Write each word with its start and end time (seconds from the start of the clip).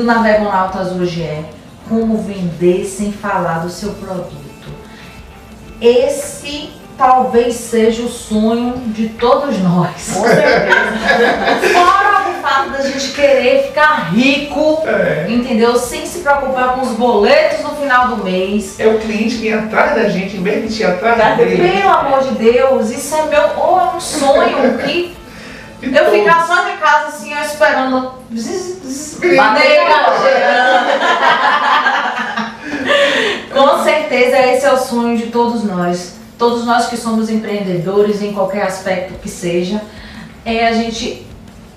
do 0.00 0.06
Navegonautas 0.06 0.92
hoje 0.92 1.22
é 1.22 1.44
como 1.88 2.22
vender 2.22 2.84
sem 2.86 3.12
falar 3.12 3.58
do 3.58 3.68
seu 3.68 3.92
produto. 3.92 4.36
Esse 5.80 6.70
talvez 6.96 7.54
seja 7.54 8.02
o 8.02 8.08
sonho 8.08 8.74
de 8.86 9.08
todos 9.10 9.58
nós. 9.58 10.12
Com 10.14 10.22
certeza. 10.22 10.76
Fora 11.72 12.30
o 12.30 12.42
fato 12.42 12.70
da 12.70 12.82
gente 12.82 13.12
querer 13.12 13.64
ficar 13.68 14.10
rico, 14.12 14.82
É. 14.86 15.26
entendeu? 15.28 15.76
Sem 15.76 16.06
se 16.06 16.20
preocupar 16.20 16.74
com 16.74 16.82
os 16.82 16.92
boletos 16.92 17.62
no 17.62 17.70
final 17.76 18.08
do 18.08 18.24
mês. 18.24 18.78
É 18.78 18.86
o 18.86 18.98
cliente 18.98 19.36
vir 19.36 19.54
atrás 19.54 19.94
da 19.94 20.08
gente, 20.08 20.36
em 20.36 20.42
vez 20.42 20.74
de 20.74 20.82
ir 20.82 20.86
atrás 20.86 21.36
dele. 21.36 21.56
Pelo 21.72 21.90
amor 21.90 22.20
de 22.22 22.34
Deus, 22.36 22.90
isso 22.90 23.14
é 23.14 23.22
meu, 23.24 23.42
ou 23.58 23.78
é 23.80 23.84
um 23.96 24.00
sonho 24.00 24.78
que 24.78 25.14
eu 25.82 26.04
todos. 26.04 26.18
ficar 26.18 26.46
só 26.46 26.68
em 26.68 26.76
casa 26.76 27.06
assim, 27.08 27.34
ó, 27.34 27.40
esperando. 27.40 28.12
bandeira 29.36 29.84
gerando. 30.22 31.00
Com 33.52 33.84
certeza 33.84 34.38
esse 34.38 34.64
é 34.64 34.72
o 34.72 34.78
sonho 34.78 35.16
de 35.16 35.26
todos 35.26 35.64
nós. 35.64 36.14
Todos 36.38 36.64
nós 36.64 36.86
que 36.86 36.96
somos 36.96 37.28
empreendedores 37.28 38.22
em 38.22 38.32
qualquer 38.32 38.62
aspecto 38.62 39.14
que 39.20 39.28
seja, 39.28 39.82
é 40.44 40.66
a 40.66 40.72
gente, 40.72 41.26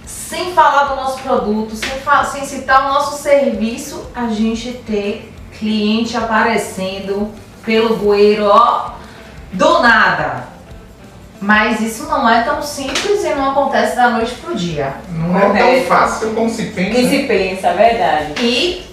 sem 0.05 0.53
falar 0.53 0.85
do 0.85 0.95
nosso 0.95 1.19
produto, 1.21 1.75
sem, 1.75 1.89
sem 2.31 2.45
citar 2.45 2.85
o 2.85 2.93
nosso 2.93 3.21
serviço, 3.21 4.09
a 4.15 4.27
gente 4.27 4.71
ter 4.85 5.33
cliente 5.57 6.15
aparecendo 6.15 7.29
pelo 7.65 7.97
bueiro, 7.97 8.45
ó, 8.45 8.91
do 9.51 9.79
nada. 9.81 10.52
Mas 11.45 11.81
isso 11.81 12.05
não 12.05 12.27
é 12.29 12.41
tão 12.43 12.61
simples 12.61 13.21
e 13.25 13.35
não 13.35 13.51
acontece 13.51 13.97
da 13.97 14.09
noite 14.11 14.33
pro 14.35 14.55
dia. 14.55 14.93
Não 15.09 15.37
é 15.37 15.59
tão 15.59 15.81
fácil 15.85 16.29
como 16.33 16.49
se 16.49 16.67
pensa. 16.67 16.91
Quem 16.91 17.09
se 17.09 17.23
pensa, 17.27 17.67
é 17.67 17.73
verdade. 17.73 18.33
E, 18.41 18.85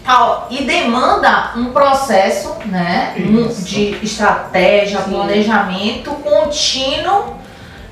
e 0.51 0.65
demanda 0.65 1.53
um 1.57 1.67
processo 1.67 2.57
né, 2.67 3.15
um- 3.19 3.47
Isso. 3.49 3.63
de 3.63 3.97
estratégia, 4.03 5.01
Sim. 5.03 5.11
planejamento 5.13 6.11
contínuo 6.11 7.37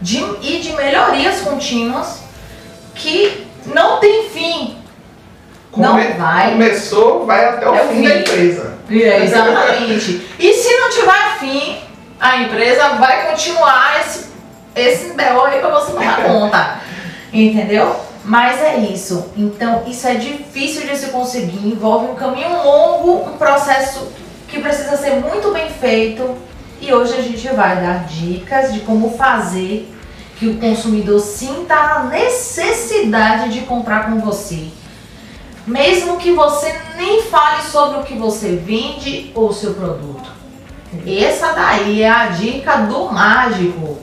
de, 0.01 0.19
e 0.42 0.59
de 0.59 0.73
melhorias 0.73 1.41
contínuas 1.42 2.19
que 2.97 3.47
não 3.67 4.01
tem 4.01 4.29
fim. 4.29 4.77
não 5.77 5.92
vai. 6.19 6.51
Começou, 6.51 7.25
vai 7.27 7.45
até 7.45 7.69
o 7.69 7.75
É 7.77 7.84
o 7.84 7.89
fim 7.91 8.03
da 8.03 8.11
fim. 8.11 8.19
empresa. 8.19 8.79
É, 8.91 9.23
exatamente. 9.23 10.27
e 10.36 10.53
se 10.53 10.77
não 10.79 10.91
tiver 10.91 11.39
fim, 11.39 11.77
a 12.19 12.39
empresa 12.39 12.89
vai 12.95 13.29
continuar 13.31 14.01
esse, 14.01 14.28
esse 14.81 15.12
BO 15.12 15.45
aí 15.45 15.61
pra 15.61 15.71
você 15.71 15.93
tomar 15.93 16.23
conta. 16.25 16.81
Entendeu? 17.33 17.95
Mas 18.25 18.61
é 18.61 18.77
isso. 18.79 19.33
Então, 19.37 19.85
isso 19.87 20.07
é 20.07 20.15
difícil 20.15 20.87
de 20.87 20.97
se 20.97 21.07
conseguir, 21.07 21.67
envolve 21.67 22.11
um 22.11 22.15
caminho 22.15 22.62
longo, 22.62 23.31
um 23.31 23.39
processo 23.39 24.07
que 24.47 24.61
precisa 24.61 24.97
ser 24.97 25.17
muito 25.17 25.51
bem 25.53 25.70
feito. 25.70 26.37
E 26.81 26.93
hoje 26.93 27.15
a 27.15 27.23
gente 27.23 27.48
vai 27.48 27.77
dar 27.77 28.05
dicas 28.05 28.73
de 28.73 28.81
como 28.81 29.17
fazer 29.17 29.93
que 30.39 30.47
o 30.47 30.59
consumidor 30.59 31.20
sinta 31.20 31.75
a 31.75 32.05
necessidade 32.05 33.53
de 33.53 33.63
comprar 33.63 34.11
com 34.11 34.20
você. 34.20 34.69
Mesmo 35.67 36.17
que 36.17 36.33
você 36.33 36.75
nem 36.97 37.23
fale 37.23 37.63
sobre 37.63 37.98
o 37.98 38.05
que 38.05 38.15
você 38.15 38.57
vende 38.57 39.33
ou 39.35 39.53
seu 39.53 39.75
produto. 39.75 40.38
Essa 41.06 41.53
daí 41.53 42.03
é 42.03 42.11
a 42.11 42.27
dica 42.27 42.77
do 42.78 43.12
mágico. 43.12 43.98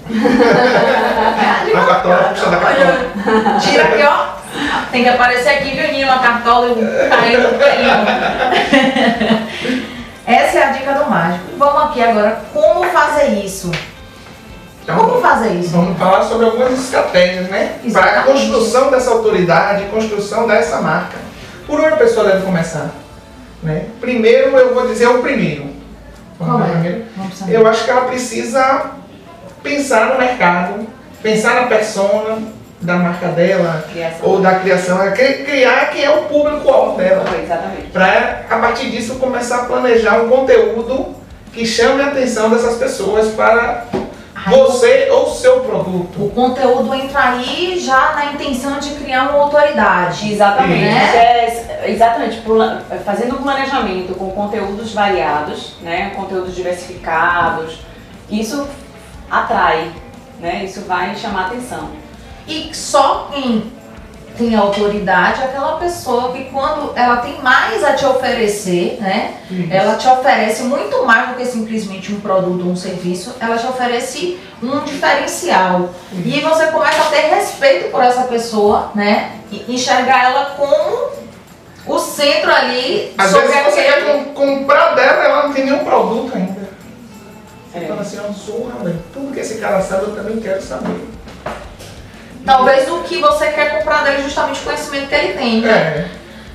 É 1.74 1.78
a 1.78 1.86
cartola, 1.86 2.18
puxa 2.30 2.50
da 2.50 2.58
cartola. 2.58 3.60
Tira 3.60 3.84
aqui, 3.84 4.04
ó. 4.04 4.36
Tem 4.92 5.04
que 5.04 5.10
aparecer 5.10 5.50
aqui, 5.50 5.72
viu, 5.72 5.92
Nino, 5.92 6.12
a 6.12 6.20
cartola 6.20 6.68
e 6.68 6.72
o 6.72 7.10
caindo 7.10 7.60
caindo. 7.60 8.06
Essa 10.26 10.60
é 10.60 10.64
a 10.64 10.72
dica 10.72 10.94
do 10.94 11.10
mágico. 11.10 11.46
Vamos 11.58 11.84
aqui 11.84 12.04
agora, 12.04 12.42
como 12.54 12.84
fazer 12.86 13.30
isso? 13.44 13.72
Então, 14.84 14.98
Como 14.98 15.20
fazer 15.22 15.54
isso? 15.54 15.72
Vamos 15.72 15.98
falar 15.98 16.24
sobre 16.24 16.46
algumas 16.46 16.74
estratégias, 16.74 17.50
né? 17.50 17.80
Para 17.92 18.20
a 18.20 18.24
construção 18.24 18.92
dessa 18.92 19.10
autoridade, 19.12 19.86
construção 19.86 20.48
dessa 20.48 20.80
marca. 20.82 21.18
Por 21.66 21.80
onde 21.80 21.94
a 21.94 21.98
pessoa 21.98 22.28
deve 22.28 22.46
começar? 22.46 22.92
Né? 23.64 23.88
Primeiro, 24.00 24.56
eu 24.56 24.76
vou 24.76 24.88
dizer 24.88 25.08
o 25.08 25.24
primeiro. 25.24 25.75
Qual 26.38 26.62
é? 26.62 27.02
saber. 27.34 27.54
Eu 27.56 27.68
acho 27.68 27.84
que 27.86 27.90
ela 27.92 28.02
precisa 28.06 28.92
pensar 29.64 30.08
no 30.14 30.18
mercado, 30.20 30.88
pensar 31.22 31.56
na 31.62 31.68
persona 31.68 32.38
da 32.82 32.96
marca 32.98 33.30
dela 33.30 33.84
Criação. 33.92 34.20
ou 34.30 34.42
da 34.42 34.56
criação, 34.60 35.02
é 35.02 35.12
cri- 35.12 35.44
criar 35.44 35.90
quem 35.92 36.04
é 36.04 36.10
o 36.10 36.24
público-alvo 36.24 36.98
dela. 36.98 37.24
Exatamente. 37.42 37.88
Para, 37.92 38.42
a 38.50 38.58
partir 38.60 38.92
disso, 38.92 39.16
começar 39.16 39.62
a 39.62 39.66
planejar 39.66 40.22
um 40.22 40.30
conteúdo 40.30 41.16
que 41.54 41.66
chame 41.66 42.02
a 42.04 42.08
atenção 42.08 42.50
dessas 42.50 42.76
pessoas 42.78 43.30
para 43.30 43.86
você 44.48 45.10
ou 45.12 45.30
seu 45.30 45.62
produto. 45.62 46.26
O 46.26 46.30
conteúdo 46.30 46.94
entra 46.94 47.30
aí 47.30 47.80
já 47.80 48.14
na 48.14 48.34
intenção 48.34 48.80
de 48.80 48.92
criar 48.92 49.30
uma 49.30 49.44
autoridade. 49.44 50.32
Exatamente. 50.32 50.82
Né? 50.82 51.16
É, 51.16 51.92
exatamente. 51.92 52.42
Fazendo 53.04 53.36
um 53.36 53.44
planejamento 53.44 54.16
com 54.16 54.32
conteúdos 54.32 54.94
variados, 54.94 55.76
né? 55.82 56.12
Conteúdos 56.16 56.56
diversificados. 56.56 57.80
Isso 58.30 58.68
atrai, 59.30 59.92
né? 60.40 60.64
Isso 60.64 60.82
vai 60.82 61.16
chamar 61.16 61.48
atenção. 61.48 61.90
E 62.48 62.70
só 62.74 63.30
quem 63.34 63.72
tem 64.38 64.56
autoridade 64.56 65.42
é 65.42 65.46
aquela 65.46 65.78
pessoa 65.78 66.32
que 66.32 66.46
quando 66.46 66.92
ela 66.96 67.18
tem 67.18 67.42
mais 67.42 67.84
a 67.84 67.94
te 67.94 68.06
oferecer, 68.06 68.98
né? 69.00 69.36
Ela 69.70 69.96
te 69.96 70.08
oferece 70.08 70.64
muito 70.64 71.06
mais 71.06 71.30
do 71.30 71.36
que 71.36 71.46
simplesmente 71.46 72.14
um 72.14 72.20
produto 72.20 72.66
ou 72.66 72.72
um 72.72 72.76
serviço, 72.76 73.36
ela 73.40 73.58
te 73.58 73.66
oferece 73.66 74.40
um 74.62 74.80
diferencial. 74.82 75.90
E 76.14 76.40
você 76.42 76.68
começa 76.68 77.02
a 77.02 77.06
ter 77.06 77.22
respeito 77.36 77.92
por 77.92 78.02
essa 78.04 78.24
pessoa, 78.24 78.92
né? 78.96 79.32
E 79.52 79.66
enxergar 79.74 80.26
ela 80.32 80.46
como 80.58 81.10
o 81.88 82.00
centro 82.00 82.52
ali 82.52 83.14
Às 83.18 83.30
sobre 83.32 83.48
vezes 83.48 83.74
você 83.74 83.84
quer 83.84 84.04
com- 84.06 84.34
comprar 84.34 84.96
dela, 84.96 85.24
ela 85.24 85.44
não 85.48 85.54
tem 85.54 85.66
nenhum 85.66 85.86
produto 85.86 86.34
ainda. 86.36 86.66
É. 87.74 87.82
Fala 87.82 88.02
assim, 88.02 88.18
ó, 88.20 88.32
zorra, 88.32 88.84
velho. 88.84 89.00
Tudo 89.14 89.34
que 89.34 89.40
esse 89.40 89.56
cara 89.60 89.82
sabe, 89.82 90.04
eu 90.04 90.16
também 90.16 90.40
quero 90.40 90.62
saber. 90.62 90.96
Talvez 92.46 92.90
o 92.90 93.00
que 93.00 93.20
você 93.20 93.48
quer 93.48 93.78
comprar 93.78 94.04
dele 94.04 94.24
justamente 94.24 94.62
o 94.62 94.64
conhecimento 94.64 95.08
que 95.08 95.16
ele 95.16 95.34
tem. 95.34 95.62
né? 95.62 95.70
É. 95.72 96.08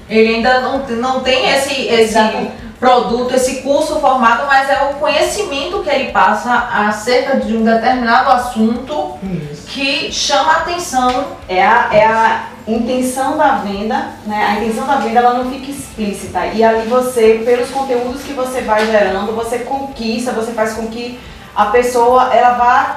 Ele 0.09 0.37
ainda 0.37 0.61
não, 0.61 0.79
não 0.79 1.21
tem 1.21 1.51
esse, 1.51 1.87
esse 1.87 2.19
Exato. 2.19 2.51
produto, 2.79 3.35
esse 3.35 3.63
curso 3.63 4.01
formado, 4.01 4.47
mas 4.47 4.69
é 4.69 4.91
o 4.91 4.95
conhecimento 4.95 5.83
que 5.83 5.91
ele 5.91 6.11
passa 6.11 6.53
acerca 6.89 7.37
de 7.39 7.57
um 7.57 7.65
determinado 7.65 8.31
assunto 8.31 9.19
Isso. 9.23 9.67
que 9.69 10.13
chama 10.13 10.53
a 10.53 10.57
atenção. 10.57 11.27
É 11.49 11.65
a, 11.65 11.89
é 11.93 12.05
a 12.07 12.43
intenção 12.67 13.37
da 13.37 13.57
venda, 13.57 14.09
né? 14.27 14.47
A 14.49 14.55
intenção 14.61 14.87
da 14.87 14.97
venda 14.97 15.19
ela 15.21 15.35
não 15.35 15.51
fica 15.51 15.71
explícita. 15.71 16.47
E 16.47 16.63
ali 16.63 16.89
você, 16.89 17.43
pelos 17.45 17.71
conteúdos 17.71 18.23
que 18.23 18.33
você 18.33 18.63
vai 18.63 18.87
gerando, 18.87 19.33
você 19.35 19.61
conquista, 19.61 20.33
você 20.33 20.53
faz 20.53 20.75
com 20.75 20.87
que 20.89 21.19
a 21.55 21.67
pessoa 21.67 22.35
ela 22.35 22.55
vá 22.55 22.97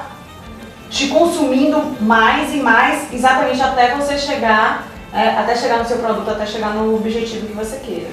te 0.90 1.08
consumindo 1.08 1.96
mais 2.00 2.54
e 2.54 2.58
mais, 2.58 3.12
exatamente 3.12 3.60
até 3.60 3.94
você 3.94 4.16
chegar, 4.18 4.86
é, 5.12 5.30
até 5.30 5.56
chegar 5.56 5.78
no 5.78 5.86
seu 5.86 5.98
produto, 5.98 6.30
até 6.30 6.46
chegar 6.46 6.70
no 6.70 6.94
objetivo 6.94 7.46
que 7.46 7.52
você 7.52 7.76
queira. 7.76 8.10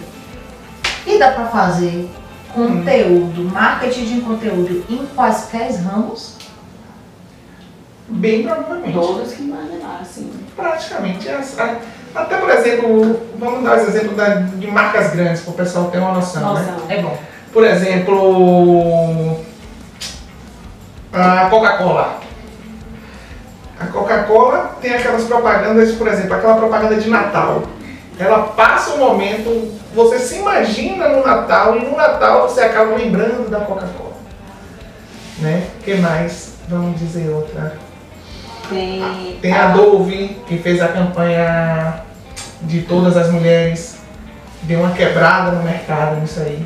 E 1.05 1.17
dá 1.17 1.31
para 1.31 1.45
fazer 1.45 2.09
conteúdo, 2.53 3.43
marketing 3.51 4.05
de 4.05 4.21
conteúdo 4.21 4.85
em 4.89 5.05
quaisquer 5.15 5.71
ramos? 5.83 6.35
Bem 8.07 8.43
provavelmente. 8.43 8.93
Todos 8.93 9.33
que 9.33 9.43
imaginar, 9.43 9.99
assim. 10.01 10.31
Praticamente. 10.55 11.29
Até, 12.13 12.37
por 12.37 12.49
exemplo, 12.49 13.21
vamos 13.39 13.63
dar 13.63 13.77
os 13.77 13.87
exemplos 13.87 14.17
de 14.59 14.67
marcas 14.67 15.11
grandes, 15.11 15.41
para 15.41 15.51
o 15.51 15.55
pessoal 15.55 15.89
ter 15.89 15.99
uma 15.99 16.13
noção, 16.13 16.53
né? 16.55 16.77
É 16.89 17.01
bom. 17.01 17.17
Por 17.53 17.63
exemplo, 17.65 19.39
a 21.13 21.49
Coca-Cola. 21.49 22.19
A 23.81 23.87
Coca-Cola 23.87 24.77
tem 24.79 24.93
aquelas 24.93 25.23
propagandas, 25.23 25.93
por 25.93 26.07
exemplo, 26.07 26.35
aquela 26.35 26.55
propaganda 26.55 26.95
de 26.95 27.09
Natal. 27.09 27.63
Ela 28.19 28.43
passa 28.49 28.93
um 28.93 28.99
momento, 28.99 29.73
você 29.95 30.19
se 30.19 30.37
imagina 30.37 31.09
no 31.09 31.25
Natal 31.25 31.75
e 31.75 31.83
no 31.83 31.97
Natal 31.97 32.47
você 32.47 32.61
acaba 32.61 32.95
lembrando 32.95 33.49
da 33.49 33.61
Coca-Cola. 33.61 34.11
Né? 35.39 35.63
que 35.83 35.95
mais? 35.95 36.53
Vamos 36.69 36.99
dizer 36.99 37.29
outra. 37.29 37.73
Tem, 38.69 39.39
Tem 39.41 39.51
a 39.51 39.69
Dove, 39.69 40.37
que 40.45 40.59
fez 40.59 40.79
a 40.79 40.89
campanha 40.89 42.03
de 42.61 42.81
todas 42.83 43.17
as 43.17 43.31
mulheres. 43.31 43.97
Deu 44.61 44.81
uma 44.81 44.91
quebrada 44.91 45.51
no 45.51 45.63
mercado 45.63 46.21
nisso 46.21 46.39
aí. 46.41 46.63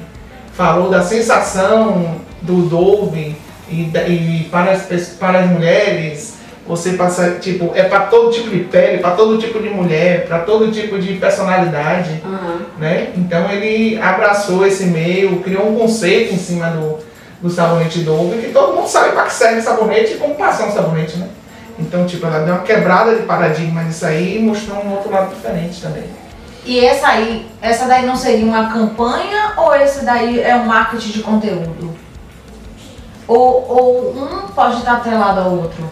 Falou 0.52 0.90
da 0.90 1.02
sensação 1.02 2.20
do 2.42 2.64
Dove 2.64 3.38
e, 3.70 3.84
e 3.84 4.50
para, 4.52 4.72
as, 4.72 4.84
para 5.18 5.40
as 5.40 5.50
mulheres 5.50 6.35
Você 6.68 6.94
passa, 6.94 7.38
tipo, 7.40 7.72
é 7.76 7.84
para 7.84 8.02
todo 8.08 8.32
tipo 8.32 8.50
de 8.50 8.62
pele, 8.62 8.98
para 8.98 9.12
todo 9.12 9.38
tipo 9.38 9.60
de 9.62 9.70
mulher, 9.70 10.26
para 10.26 10.40
todo 10.40 10.72
tipo 10.72 10.98
de 10.98 11.14
personalidade, 11.14 12.22
Aham. 12.26 12.62
né? 12.80 13.12
Então 13.16 13.52
ele 13.52 14.02
abraçou 14.02 14.66
esse 14.66 14.86
meio, 14.86 15.42
criou 15.42 15.70
um 15.70 15.78
conceito 15.78 16.34
em 16.34 16.40
cima 16.40 16.70
do, 16.72 16.98
do 17.40 17.50
sabonete 17.52 18.00
Dove, 18.00 18.42
que 18.42 18.52
todo 18.52 18.76
mundo 18.76 18.88
sabe 18.88 19.12
para 19.12 19.26
que 19.26 19.34
serve 19.34 19.62
sabonete 19.62 20.14
e 20.14 20.18
como 20.18 20.34
passar 20.34 20.68
um 20.68 20.72
sabonete, 20.72 21.18
né? 21.18 21.30
Então, 21.78 22.08
tipo, 22.08 22.26
ela 22.26 22.40
deu 22.40 22.56
uma 22.56 22.64
quebrada 22.64 23.16
de 23.16 23.24
paradigma 23.24 23.84
nisso 23.84 24.06
aí 24.06 24.38
e 24.38 24.42
mostrou 24.42 24.80
um 24.84 24.94
outro 24.94 25.12
lado 25.12 25.36
diferente 25.36 25.82
também. 25.82 26.06
E 26.66 26.84
essa 26.84 27.10
aí, 27.10 27.46
essa 27.62 27.86
daí 27.86 28.08
não 28.08 28.16
seria 28.16 28.46
uma 28.46 28.72
campanha 28.72 29.54
ou 29.56 29.76
esse 29.76 30.04
daí 30.04 30.42
é 30.42 30.56
um 30.56 30.66
marketing 30.66 31.12
de 31.12 31.22
conteúdo? 31.22 31.94
Ou, 33.28 33.66
ou 33.70 34.16
um 34.18 34.48
pode 34.48 34.78
estar 34.78 34.94
atrelado 34.94 35.42
ao 35.42 35.52
outro? 35.52 35.92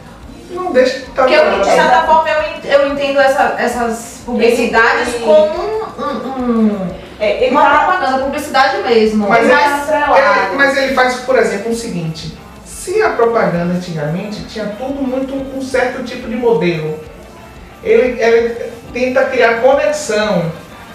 Não 0.54 0.72
deixa 0.72 1.00
de 1.00 1.06
estar 1.06 1.24
Porque 1.24 1.34
eu, 1.36 1.60
de 1.60 1.66
certa 1.66 2.02
forma 2.04 2.30
eu, 2.30 2.72
eu 2.72 2.88
entendo 2.94 3.20
essa- 3.20 3.56
essas 3.58 4.22
publicidades 4.26 5.10
Esse- 5.10 5.20
como 5.20 5.64
um, 5.64 6.02
um- 6.02 6.40
um- 6.40 6.90
É, 7.20 7.44
ele 7.44 7.52
uma 7.52 7.62
tá- 7.64 7.78
propaganda, 7.86 8.24
publicidade 8.24 8.78
mesmo. 8.84 9.28
Mas, 9.30 9.48
Mas 9.48 9.90
ele, 9.90 10.56
mas 10.56 10.78
ele 10.78 10.94
faz, 10.94 11.16
por 11.22 11.38
exemplo, 11.38 11.72
o 11.72 11.76
seguinte: 11.76 12.38
se 12.66 13.02
a 13.02 13.10
propaganda 13.12 13.74
antigamente 13.74 14.44
tinha 14.46 14.66
tudo 14.78 15.02
muito 15.02 15.34
um 15.34 15.62
certo 15.62 16.04
tipo 16.04 16.28
de 16.28 16.36
modelo, 16.36 17.00
ele, 17.84 18.22
ele 18.22 18.72
tenta 18.92 19.26
criar 19.26 19.62
conexão, 19.62 20.52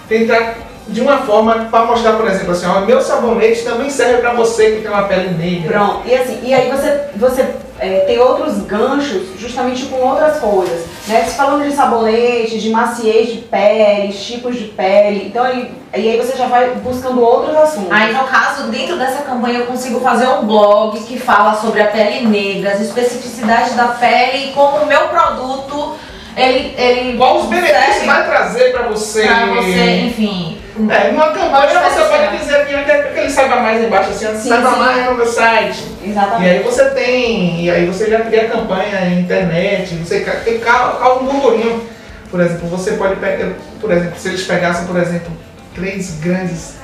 tenta 0.08 0.54
de 0.88 1.00
uma 1.02 1.19
forma 1.19 1.69
para 1.70 1.84
mostrar, 1.84 2.12
por 2.14 2.26
exemplo, 2.26 2.52
assim, 2.52 2.66
ó, 2.66 2.81
meu 2.81 3.00
sabonete 3.02 3.62
também 3.62 3.90
serve 3.90 4.19
para 4.22 4.32
você 4.32 4.72
que 4.72 4.82
tem 4.82 4.90
uma 4.90 5.02
pele 5.04 5.31
negra. 5.31 5.78
Pronto, 5.78 6.08
e 6.08 6.14
assim, 6.14 6.40
e 6.43 6.54
aí 6.54 6.70
você, 6.70 7.00
você 7.16 7.44
é, 7.80 8.00
tem 8.00 8.19
outros 8.19 8.58
ganchos 8.62 9.38
justamente 9.38 9.86
com 9.86 9.96
outras 9.96 10.38
coisas, 10.38 10.84
né? 11.06 11.25
Se 11.25 11.36
falando 11.36 11.64
de 11.64 11.72
sabonete, 11.72 12.58
de 12.58 12.70
maciez 12.70 13.28
de 13.32 13.38
pele, 13.38 14.12
tipos 14.12 14.56
de 14.56 14.64
pele, 14.64 15.28
então 15.28 15.44
aí, 15.44 15.72
e 15.96 16.10
aí 16.10 16.16
você 16.16 16.36
já 16.36 16.46
vai 16.46 16.70
buscando 16.76 17.22
outros 17.22 17.56
assuntos. 17.56 17.92
Aí, 17.92 18.12
no 18.12 18.25
caso, 18.25 18.64
dentro 18.64 18.98
dessa 18.98 19.22
campanha, 19.22 19.60
eu 19.60 19.66
consigo 19.66 20.00
fazer 20.00 20.28
um 20.28 20.44
blog 20.44 20.98
que 21.00 21.19
fala 21.19 21.54
sobre 21.54 21.80
a 21.80 21.86
pele 21.86 22.26
negra, 22.26 22.72
as 22.72 22.80
especificidades 22.80 23.75
da 23.75 23.88
pele 23.88 24.50
e 24.50 24.52
como 24.52 24.78
o 24.78 24.86
meu 24.86 25.08
produto, 25.08 25.94
ele... 26.36 26.75
ele 26.76 27.16
Qual 27.16 27.38
os 27.38 27.46
benefícios 27.46 28.04
vai 28.04 28.26
trazer 28.26 28.72
para 28.72 28.88
você? 28.88 29.22
pra 29.26 29.46
você, 29.46 30.00
enfim... 30.06 30.57
É, 30.90 31.10
numa 31.10 31.32
campanha 31.32 31.90
você 31.90 32.02
pode 32.02 32.38
dizer 32.38 32.56
aqui, 32.56 32.84
quer 32.84 33.12
que 33.12 33.19
ele 33.19 33.30
saiba 33.30 33.56
mais 33.56 33.84
embaixo, 33.84 34.10
assim, 34.10 34.38
Sim, 34.38 34.48
saiba 34.48 34.70
sim. 34.70 34.78
mais 34.78 35.06
no 35.06 35.14
meu 35.16 35.26
site. 35.26 35.84
E 36.04 36.10
Exatamente. 36.10 36.50
aí 36.50 36.62
você 36.62 36.84
tem, 36.90 37.64
e 37.64 37.70
aí 37.70 37.86
você 37.86 38.08
já 38.08 38.20
cria 38.20 38.48
campanha 38.48 39.00
na 39.00 39.06
internet, 39.06 39.94
você 39.96 40.20
causa 40.20 41.20
um 41.20 41.26
burburinho. 41.26 41.82
Por 42.30 42.40
exemplo, 42.40 42.69
você 42.69 42.92
pode 42.92 43.16
pegar, 43.16 43.54
por 43.80 43.90
exemplo, 43.90 44.19
se 44.19 44.28
eles 44.28 44.42
pegassem, 44.44 44.86
por 44.86 44.96
exemplo, 45.00 45.32
três 45.75 46.20
grandes 46.20 46.75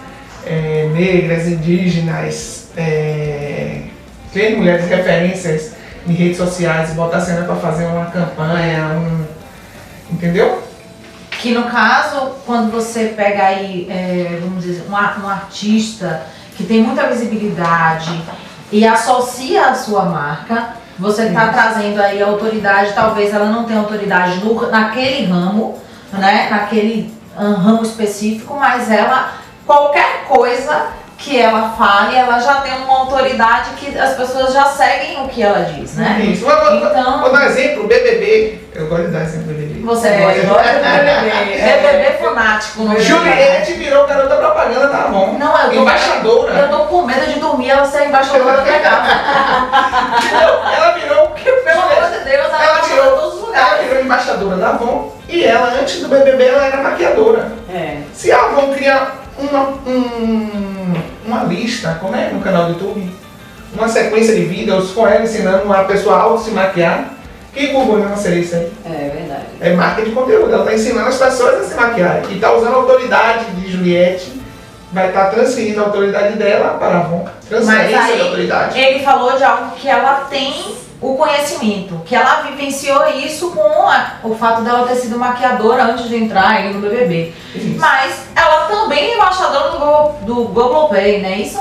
eh, 0.47 0.89
negras, 0.93 1.47
indígenas, 1.47 2.69
eh, 2.77 3.83
três 4.33 4.57
mulheres 4.57 4.89
referências 4.89 5.75
em 6.09 6.13
redes 6.15 6.39
sociais 6.39 6.91
e 6.91 6.95
botassem 6.95 7.37
ela 7.37 7.45
para 7.45 7.57
fazer 7.57 7.85
uma 7.85 8.07
campanha, 8.07 8.99
um, 8.99 9.25
entendeu? 10.13 10.64
Que 11.45 11.53
no 11.53 11.65
caso, 11.65 12.37
quando 12.47 12.73
você 12.73 13.13
pega 13.15 13.45
aí, 13.45 13.87
é, 13.91 14.39
vamos 14.41 14.65
dizer, 14.65 14.87
um, 14.89 14.93
um 14.93 15.29
artista 15.29 16.23
que 16.57 16.65
tem 16.65 16.83
muita 16.83 17.07
visibilidade 17.07 18.19
e 18.73 18.87
associa 18.87 19.67
a 19.67 19.75
sua 19.75 20.07
marca, 20.07 20.71
você 20.99 21.25
está 21.25 21.49
trazendo 21.49 22.01
aí 22.01 22.23
a 22.23 22.29
autoridade, 22.29 22.95
talvez 22.95 23.35
ela 23.35 23.51
não 23.51 23.65
tenha 23.65 23.81
autoridade 23.81 24.43
no, 24.43 24.71
naquele 24.71 25.27
ramo, 25.27 25.79
né? 26.15 26.49
Naquele 26.51 27.15
ramo 27.37 27.83
específico, 27.83 28.57
mas 28.59 28.91
ela, 28.91 29.35
qualquer 29.67 30.25
coisa 30.27 30.87
que 31.19 31.41
ela 31.41 31.71
fale, 31.79 32.17
ela 32.17 32.39
já 32.39 32.57
tem 32.57 32.73
uma 32.75 32.99
autoridade 33.01 33.71
que 33.77 33.97
as 33.99 34.15
pessoas 34.15 34.53
já 34.53 34.65
seguem 34.67 35.25
o 35.25 35.29
que 35.29 35.43
ela 35.43 35.61
diz, 35.61 35.95
né? 35.97 36.21
Isso. 36.25 36.45
Então- 36.45 37.21
vou 37.21 37.33
dar 37.33 37.47
exemplo, 37.47 37.87
BBB. 37.87 38.61
Eu 38.75 38.87
gosto 38.89 39.07
de 39.07 39.13
dar 39.13 39.23
exemplo 39.23 39.47
do 39.49 39.55
BBB. 39.55 39.81
Você 39.85 40.09
É, 40.09 40.19
gosta, 40.19 40.41
do 40.41 40.55
BBB. 40.55 41.63
BBB 41.63 42.19
fanático. 42.25 42.83
no 42.83 43.01
Juliette 43.01 43.73
virou 43.75 44.07
garota 44.07 44.35
propaganda 44.37 44.89
da 44.89 44.99
Avon. 44.99 45.37
Não, 45.39 45.57
eu 45.63 45.71
tô, 45.71 45.81
Embaixadora. 45.83 46.53
eu 46.55 46.69
tô 46.69 46.79
com 46.87 47.03
medo 47.03 47.27
de 47.33 47.39
dormir 47.39 47.71
ela 47.71 47.85
ser 47.87 48.07
embaixadora 48.07 48.63
da 48.63 48.79
casa. 48.81 49.85
Ela 50.77 50.93
virou, 50.93 51.29
Pelo 51.29 51.81
amor 51.83 52.11
de 52.11 52.25
Deus, 52.25 52.47
ela, 52.47 52.65
ela 52.65 52.79
tá 52.79 52.87
virou, 52.87 53.13
todos 53.19 53.35
os 53.35 53.41
ela 53.41 53.47
lugares. 53.65 53.87
virou 53.89 54.03
embaixadora 54.05 54.57
da 54.57 54.69
Avon 54.71 55.13
e 55.29 55.45
ela, 55.45 55.69
antes 55.81 56.01
do 56.01 56.09
BBB, 56.09 56.45
ela 56.47 56.67
era 56.67 56.77
maquiadora. 56.79 57.53
É. 57.73 57.99
Se 58.13 58.31
a 58.33 58.39
Avon 58.47 58.73
cria 58.75 59.07
uma, 59.39 59.69
um- 59.87 60.95
uma 61.27 61.45
lista, 61.45 61.97
como 62.01 62.15
é 62.15 62.31
no 62.31 62.41
canal 62.41 62.67
do 62.67 62.73
YouTube, 62.73 63.11
uma 63.75 63.89
sequência 63.89 64.35
de 64.35 64.45
vídeos 64.45 64.93
com 64.93 65.07
ela 65.07 65.23
ensinando 65.25 65.73
a 65.73 65.85
pessoa 65.85 66.17
a 66.17 66.21
auto 66.23 66.45
se 66.45 66.51
maquiar, 66.51 67.11
que 67.53 67.69
Google 67.69 67.99
não 67.99 68.17
seria 68.17 68.41
isso 68.41 68.55
aí? 68.55 68.73
É 68.85 69.11
verdade. 69.17 69.45
É 69.61 69.73
marca 69.75 70.03
de 70.03 70.11
conteúdo, 70.11 70.53
ela 70.53 70.63
está 70.65 70.75
ensinando 70.75 71.09
as 71.09 71.19
pessoas 71.19 71.61
a 71.61 71.65
se 71.69 71.75
maquiar 71.75 72.23
e 72.31 72.35
está 72.35 72.53
usando 72.53 72.75
a 72.75 72.77
autoridade 72.77 73.45
de 73.53 73.71
Juliette, 73.73 74.43
vai 74.93 75.09
estar 75.09 75.27
transferindo 75.27 75.81
a 75.81 75.85
autoridade 75.87 76.37
dela 76.37 76.75
para 76.79 76.95
a 76.97 77.01
Avon. 77.01 77.27
Transferência 77.49 77.97
Mas 77.99 78.11
aí- 78.11 78.19
da 78.19 78.25
autoridade. 78.25 78.79
Ele 78.79 79.05
falou 79.05 79.37
de 79.37 79.43
algo 79.45 79.71
que 79.77 79.89
ela 79.89 80.27
tem 80.31 80.53
o 81.13 81.17
conhecimento, 81.17 82.01
que 82.07 82.15
ela 82.17 82.43
vivenciou 82.43 83.07
isso 83.11 83.51
com 83.51 83.89
a- 83.89 84.13
o 84.23 84.35
fato 84.35 84.63
dela 84.63 84.87
ter 84.89 84.95
sido 84.97 85.19
maquiadora 85.19 85.85
antes 85.85 86.09
de 86.09 86.17
entrar 86.17 86.63
no 86.65 86.81
BBB. 86.81 87.35
Isso. 87.55 87.79
Mas 87.79 88.21
ela 88.35 88.67
também 88.69 89.11
é 89.11 89.15
embaixadora 89.15 89.71
do, 89.71 89.79
Go- 89.79 90.15
do 90.23 90.35
Globoplay, 90.49 91.21
não 91.21 91.29
é 91.29 91.37
isso? 91.37 91.59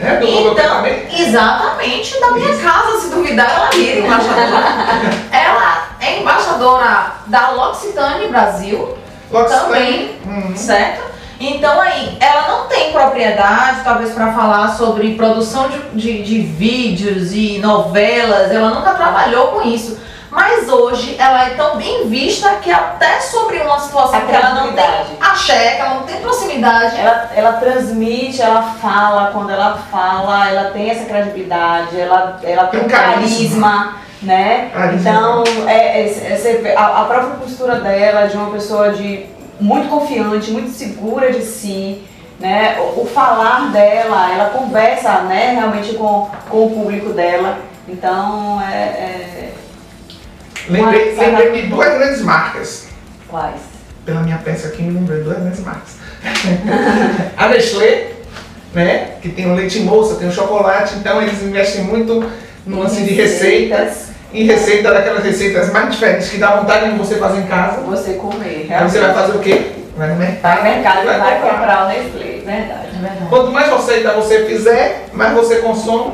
É, 0.00 0.16
do 0.16 0.26
Então, 0.26 0.54
também. 0.54 1.06
exatamente 1.16 2.18
da 2.20 2.30
minha 2.30 2.56
casa, 2.56 2.98
se 3.00 3.08
duvidar, 3.10 3.48
ela 3.54 3.68
vira 3.70 4.00
embaixadora. 4.00 4.64
ela 5.30 5.88
é 6.00 6.20
embaixadora 6.20 7.12
da 7.26 7.50
L'Occitane 7.50 8.28
Brasil, 8.28 8.96
L'Occitane. 9.30 9.62
também, 9.66 10.20
Uhum. 10.26 10.56
certo? 10.56 11.02
Então 11.48 11.80
aí, 11.80 12.16
ela 12.20 12.46
não 12.48 12.68
tem 12.68 12.92
propriedade, 12.92 13.80
talvez 13.82 14.12
para 14.12 14.32
falar 14.32 14.68
sobre 14.76 15.16
produção 15.16 15.68
de, 15.68 15.78
de, 15.92 16.22
de 16.22 16.38
vídeos 16.40 17.32
e 17.32 17.58
novelas, 17.58 18.52
ela 18.52 18.70
nunca 18.70 18.94
trabalhou 18.94 19.48
com 19.48 19.62
isso. 19.62 20.00
Mas 20.30 20.66
hoje 20.66 21.14
ela 21.18 21.46
é 21.46 21.50
tão 21.50 21.76
bem 21.76 22.08
vista 22.08 22.48
que 22.62 22.70
até 22.70 23.20
sobre 23.20 23.58
uma 23.58 23.78
situação 23.78 24.18
A 24.18 24.22
que 24.22 24.34
ela 24.34 24.54
não 24.54 24.72
tem 24.72 24.84
axé, 25.20 25.74
que 25.74 25.80
ela 25.82 25.94
não 25.96 26.02
tem 26.04 26.20
proximidade, 26.22 26.96
Ela, 26.98 27.30
ela 27.34 27.52
transmite, 27.54 28.40
ela 28.40 28.62
fala, 28.62 29.30
quando 29.32 29.50
ela 29.50 29.76
fala, 29.90 30.48
ela 30.48 30.70
tem 30.70 30.90
essa 30.90 31.04
credibilidade, 31.04 32.00
ela, 32.00 32.40
ela 32.42 32.64
tem 32.68 32.80
um 32.80 32.88
carisma. 32.88 33.20
carisma, 33.20 33.96
né? 34.22 34.70
Carisma. 34.72 35.10
Então, 35.10 35.44
é, 35.68 36.00
é, 36.00 36.06
é, 36.06 36.76
a, 36.76 37.02
a 37.02 37.04
própria 37.04 37.34
postura 37.36 37.80
dela, 37.80 38.26
de 38.26 38.36
uma 38.36 38.50
pessoa 38.52 38.90
de 38.90 39.26
muito 39.62 39.88
confiante, 39.88 40.50
muito 40.50 40.70
segura 40.70 41.32
de 41.32 41.42
si, 41.42 42.02
né? 42.40 42.78
O, 42.80 43.02
o 43.02 43.06
falar 43.06 43.70
dela, 43.72 44.32
ela 44.32 44.50
conversa, 44.50 45.22
né, 45.22 45.54
realmente 45.54 45.94
com, 45.94 46.28
com 46.48 46.66
o 46.66 46.70
público 46.70 47.10
dela. 47.10 47.58
Então, 47.88 48.60
é, 48.60 48.74
é 48.74 49.52
Lembrei, 50.68 51.14
lembrei 51.16 51.62
de 51.62 51.68
duas 51.68 51.94
grandes 51.94 52.22
marcas. 52.22 52.86
quais? 53.28 53.60
Pela 54.04 54.20
minha 54.20 54.38
peça 54.38 54.68
aqui, 54.68 54.82
me 54.82 54.92
lembrei 54.92 55.18
de 55.18 55.24
duas 55.24 55.38
grandes 55.38 55.60
marcas. 55.60 55.96
a 57.36 57.48
Nestlé, 57.48 58.12
né? 58.72 59.16
Que 59.20 59.28
tem 59.28 59.50
o 59.50 59.54
leite 59.54 59.80
moça, 59.80 60.16
tem 60.16 60.28
o 60.28 60.32
chocolate, 60.32 60.94
então 60.96 61.20
eles 61.20 61.42
investem 61.42 61.84
muito 61.84 62.30
no 62.64 62.80
lance 62.80 63.02
de 63.02 63.12
receitas. 63.12 64.11
Em 64.32 64.44
receita 64.44 64.90
daquelas 64.92 65.22
receitas 65.24 65.70
mais 65.72 65.90
diferentes 65.90 66.30
que 66.30 66.38
dá 66.38 66.56
vontade 66.56 66.90
de 66.90 66.96
você 66.98 67.16
fazer 67.16 67.40
em 67.40 67.46
casa. 67.46 67.80
Você 67.82 68.14
comer. 68.14 68.66
Aí 68.70 68.88
você 68.88 68.98
vai 69.00 69.12
fazer 69.14 69.32
o 69.36 69.40
quê? 69.40 69.72
Vai 69.96 70.08
no 70.08 70.16
mercado. 70.16 70.60
Vai 70.62 70.70
no 70.70 70.76
mercado 70.76 71.02
e 71.02 71.06
vai 71.06 71.18
vai 71.20 71.34
comprar. 71.40 71.54
comprar 71.58 71.84
o 71.84 71.88
Nestlé, 71.88 72.24
verdade. 72.44 72.88
Verdade. 72.98 73.26
Quanto 73.28 73.52
mais 73.52 73.70
receita 73.70 74.12
você 74.12 74.44
fizer, 74.46 75.08
mais 75.12 75.34
você 75.34 75.56
consome, 75.56 76.12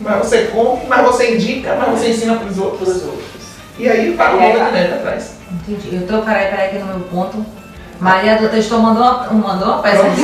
mais 0.00 0.18
você 0.18 0.42
come, 0.54 0.86
mais 0.86 1.02
você 1.02 1.34
indica, 1.34 1.74
mais 1.74 1.90
você 1.98 2.10
ensina 2.10 2.36
para 2.36 2.46
os 2.46 2.54
Para 2.56 2.64
outros. 2.64 2.88
os 2.88 3.02
outros. 3.04 3.24
E 3.78 3.88
aí 3.88 4.12
para 4.16 4.36
o 4.36 4.38
E 4.38 4.40
mundo 4.42 4.58
vai. 4.58 4.70
direto 4.70 4.94
atrás. 4.94 5.32
Entendi. 5.50 5.96
Eu 5.96 6.06
tô, 6.06 6.22
peraí, 6.22 6.48
peraí, 6.50 6.66
aqui 6.68 6.78
no 6.78 6.86
meu 6.86 7.00
ponto. 7.00 7.44
Maria 8.00 8.36
do 8.36 8.48
Textor 8.48 8.78
mandou 8.80 9.02
uma, 9.02 9.24
mandou 9.32 9.68
uma 9.68 9.78
peça 9.82 10.02
aqui. 10.02 10.22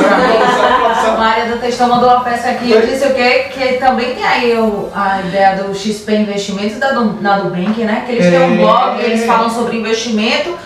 Maria 1.19 1.47
do 1.47 1.59
Textor 1.61 1.89
mandou 1.89 2.09
uma 2.09 2.21
peça 2.21 2.51
aqui. 2.51 2.71
Eu 2.71 2.87
disse 2.87 3.05
o 3.07 3.15
quê? 3.15 3.47
Que 3.53 3.75
também 3.79 4.15
tem 4.15 4.25
aí 4.25 4.57
o- 4.57 4.89
a 4.95 5.21
ideia 5.21 5.57
do 5.57 5.75
XP 5.75 6.15
Investimentos 6.15 6.79
da 6.79 6.93
na 6.93 7.39
do 7.39 7.51
Bank, 7.51 7.83
né? 7.83 8.05
Que 8.07 8.13
eles 8.13 8.27
têm 8.31 8.39
um 8.41 8.55
É. 8.55 8.57
blog, 8.59 9.01
eles 9.03 9.25
falam 9.27 9.51
sobre 9.51 9.77
investimento. 9.77 10.57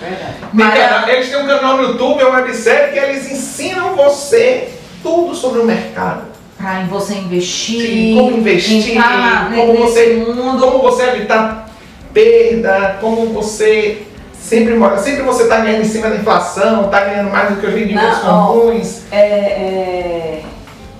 Maria, 0.53 0.89
canal- 0.89 1.09
eles 1.09 1.29
têm 1.31 1.43
um 1.43 1.47
canal 1.47 1.77
no 1.79 1.83
YouTube, 1.85 2.21
é 2.21 2.27
uma 2.27 2.41
websérie 2.41 2.93
que 2.93 2.99
eles 2.99 3.31
ensinam 3.31 3.95
você 3.97 4.69
tudo 5.03 5.35
sobre 5.35 5.61
o 5.61 5.65
mercado. 5.65 6.29
pra 6.59 6.81
você 6.91 7.15
investir, 7.15 7.81
Sim, 7.81 8.17
como 8.19 8.37
investir, 8.37 8.97
entrar 8.97 9.49
como 9.55 9.75
você- 9.77 10.15
mundo. 10.15 10.61
Como 10.61 10.79
você 10.83 11.05
evitar 11.05 11.69
perda, 12.13 12.97
como 13.01 13.27
você 13.27 14.03
sempre 14.41 14.75
sempre 14.99 15.23
você 15.23 15.43
está 15.45 15.59
ganhando 15.59 15.83
em 15.83 15.89
cima 15.89 16.09
da 16.09 16.17
inflação, 16.17 16.87
está 16.87 17.01
ganhando 17.05 17.31
mais 17.31 17.51
do 17.51 17.61
que 17.61 17.67
os 17.67 17.75
rendimentos 17.75 18.19
comuns. 18.21 19.03
É, 19.13 19.19
é, 19.19 20.43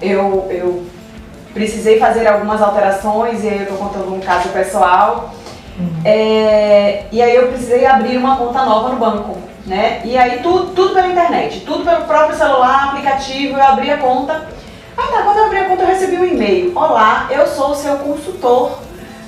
eu, 0.01 0.47
eu 0.51 0.83
precisei 1.55 1.99
fazer 1.99 2.27
algumas 2.27 2.61
alterações 2.63 3.43
e 3.43 3.49
aí 3.49 3.57
eu 3.59 3.63
estou 3.63 3.79
contando 3.79 4.15
um 4.15 4.21
caso 4.21 4.49
pessoal. 4.51 5.35
É, 6.05 7.05
e 7.13 7.23
aí 7.23 7.35
eu 7.37 7.49
precisei 7.49 7.87
abrir 7.87 8.17
uma 8.17 8.37
conta 8.37 8.65
nova 8.65 8.89
no 8.91 8.97
banco, 8.97 9.39
né? 9.65 10.01
E 10.05 10.17
aí 10.19 10.41
tudo, 10.43 10.73
tudo 10.75 10.95
pela 10.95 11.07
internet, 11.07 11.61
tudo 11.61 11.85
pelo 11.85 12.05
próprio 12.05 12.37
celular, 12.37 12.89
aplicativo, 12.89 13.57
eu 13.57 13.63
abri 13.63 13.91
a 13.91 13.99
conta. 13.99 14.49
Ah 14.97 15.03
tá, 15.03 15.23
quando 15.23 15.39
eu 15.39 15.45
abri 15.47 15.59
a 15.59 15.65
conta 15.67 15.83
eu 15.83 15.87
recebi 15.89 16.17
um 16.17 16.25
e-mail. 16.25 16.73
Olá, 16.77 17.29
eu 17.31 17.47
sou 17.47 17.71
o 17.71 17.75
seu 17.77 17.97
consultor. 17.99 18.79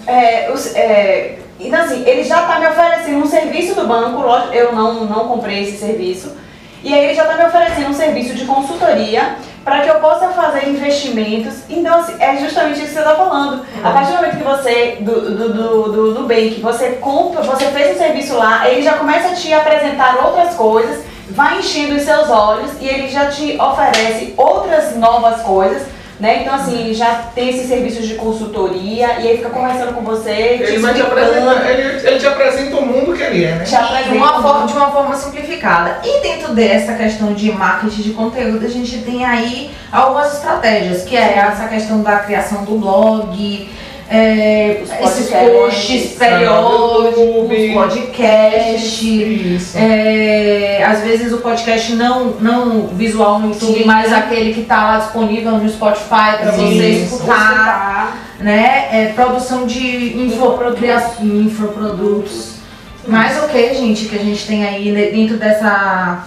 É, 0.06 0.50
os- 0.52 0.74
é, 0.74 1.38
então 1.60 1.80
assim, 1.80 2.02
ele 2.06 2.24
já 2.24 2.42
está 2.42 2.58
me 2.58 2.66
oferecendo 2.68 3.18
um 3.18 3.26
serviço 3.26 3.74
do 3.74 3.86
banco, 3.86 4.20
lógico, 4.22 4.54
eu 4.54 4.72
não, 4.72 5.04
não 5.04 5.28
comprei 5.28 5.62
esse 5.62 5.78
serviço. 5.78 6.36
E 6.82 6.94
aí 6.94 7.04
ele 7.04 7.14
já 7.14 7.24
está 7.24 7.36
me 7.36 7.44
oferecendo 7.44 7.90
um 7.90 7.94
serviço 7.94 8.34
de 8.34 8.46
consultoria 8.46 9.36
para 9.64 9.80
que 9.80 9.90
eu 9.90 9.96
possa 9.96 10.28
fazer 10.28 10.68
investimentos. 10.68 11.58
Então, 11.68 11.98
assim, 11.98 12.14
é 12.18 12.36
justamente 12.38 12.78
isso 12.78 12.86
que 12.86 12.92
você 12.94 12.98
está 13.00 13.14
falando. 13.14 13.64
A 13.84 13.90
partir 13.90 14.12
do 14.12 14.16
momento 14.16 14.38
que 14.38 14.44
você, 14.44 14.96
do, 15.00 15.20
do, 15.20 15.52
do, 15.52 15.92
do 15.92 16.20
Nubank, 16.20 16.60
você 16.62 16.92
compra, 16.92 17.42
você 17.42 17.66
fez 17.66 17.94
um 17.94 17.98
serviço 17.98 18.34
lá, 18.34 18.68
ele 18.68 18.82
já 18.82 18.94
começa 18.94 19.28
a 19.28 19.34
te 19.34 19.52
apresentar 19.52 20.24
outras 20.24 20.54
coisas, 20.54 21.04
vai 21.30 21.58
enchendo 21.58 21.96
os 21.96 22.02
seus 22.02 22.30
olhos 22.30 22.70
e 22.80 22.86
ele 22.86 23.08
já 23.08 23.26
te 23.26 23.60
oferece 23.60 24.34
outras 24.36 24.96
novas 24.96 25.42
coisas. 25.42 25.82
Né? 26.20 26.42
Então, 26.42 26.54
assim, 26.54 26.92
já 26.92 27.14
tem 27.34 27.48
esses 27.48 27.66
serviços 27.66 28.06
de 28.06 28.14
consultoria 28.16 29.06
e 29.20 29.28
aí 29.28 29.36
fica 29.38 29.48
conversando 29.48 29.94
com 29.94 30.02
você, 30.02 30.30
Ele 30.30 30.64
te 30.66 30.74
explicando. 30.76 31.02
apresentar, 31.02 31.70
ele, 31.70 32.06
ele 32.08 32.18
te 32.18 32.26
apresenta 32.26 32.76
o 32.76 32.84
mundo 32.84 33.14
que 33.16 33.22
ele 33.22 33.44
é, 33.44 33.52
né? 33.54 33.64
Te 33.64 33.70
de 33.70 33.76
apresenta 33.76 34.10
uma, 34.14 34.38
um- 34.38 34.42
forma, 34.42 34.66
de 34.66 34.72
uma 34.74 34.90
forma 34.90 35.16
simplificada. 35.16 35.98
E 36.04 36.20
dentro 36.20 36.52
dessa 36.54 36.92
questão 36.92 37.32
de 37.32 37.50
marketing 37.50 38.02
de 38.02 38.10
conteúdo, 38.10 38.66
a 38.66 38.68
gente 38.68 38.98
tem 38.98 39.24
aí 39.24 39.70
algumas 39.90 40.34
estratégias, 40.34 41.04
que 41.04 41.16
é 41.16 41.38
essa 41.38 41.66
questão 41.68 42.02
da 42.02 42.18
criação 42.18 42.64
do 42.64 42.78
blog, 42.78 43.70
é, 44.10 44.82
esses 44.82 45.28
podcasts, 45.30 45.52
posts 45.52 46.12
periódicos, 46.18 47.72
podcast. 47.72 49.54
Isso. 49.54 49.78
é, 49.78 50.82
às 50.84 51.00
vezes 51.02 51.32
o 51.32 51.38
podcast 51.38 51.92
não, 51.94 52.26
não 52.40 52.88
visual 52.88 53.38
no 53.38 53.50
YouTube, 53.50 53.78
Sim. 53.78 53.84
mas 53.84 54.12
aquele 54.12 54.52
que 54.52 54.60
está 54.62 54.84
lá 54.92 54.98
disponível 54.98 55.52
no 55.52 55.68
Spotify 55.68 56.38
para 56.40 56.50
você 56.52 56.88
escutar 57.04 57.24
Escutar. 57.24 58.16
né? 58.40 58.88
É, 58.92 59.12
produção 59.14 59.64
de 59.66 60.18
infoprodutos. 60.20 61.20
infoprodutos. 61.22 62.54
Mas 63.06 63.42
o 63.42 63.48
que, 63.48 63.74
gente, 63.74 64.06
que 64.06 64.16
a 64.16 64.18
gente 64.22 64.46
tem 64.46 64.64
aí 64.64 64.90
ne- 64.92 65.10
dentro 65.10 65.36
dessa. 65.36 66.24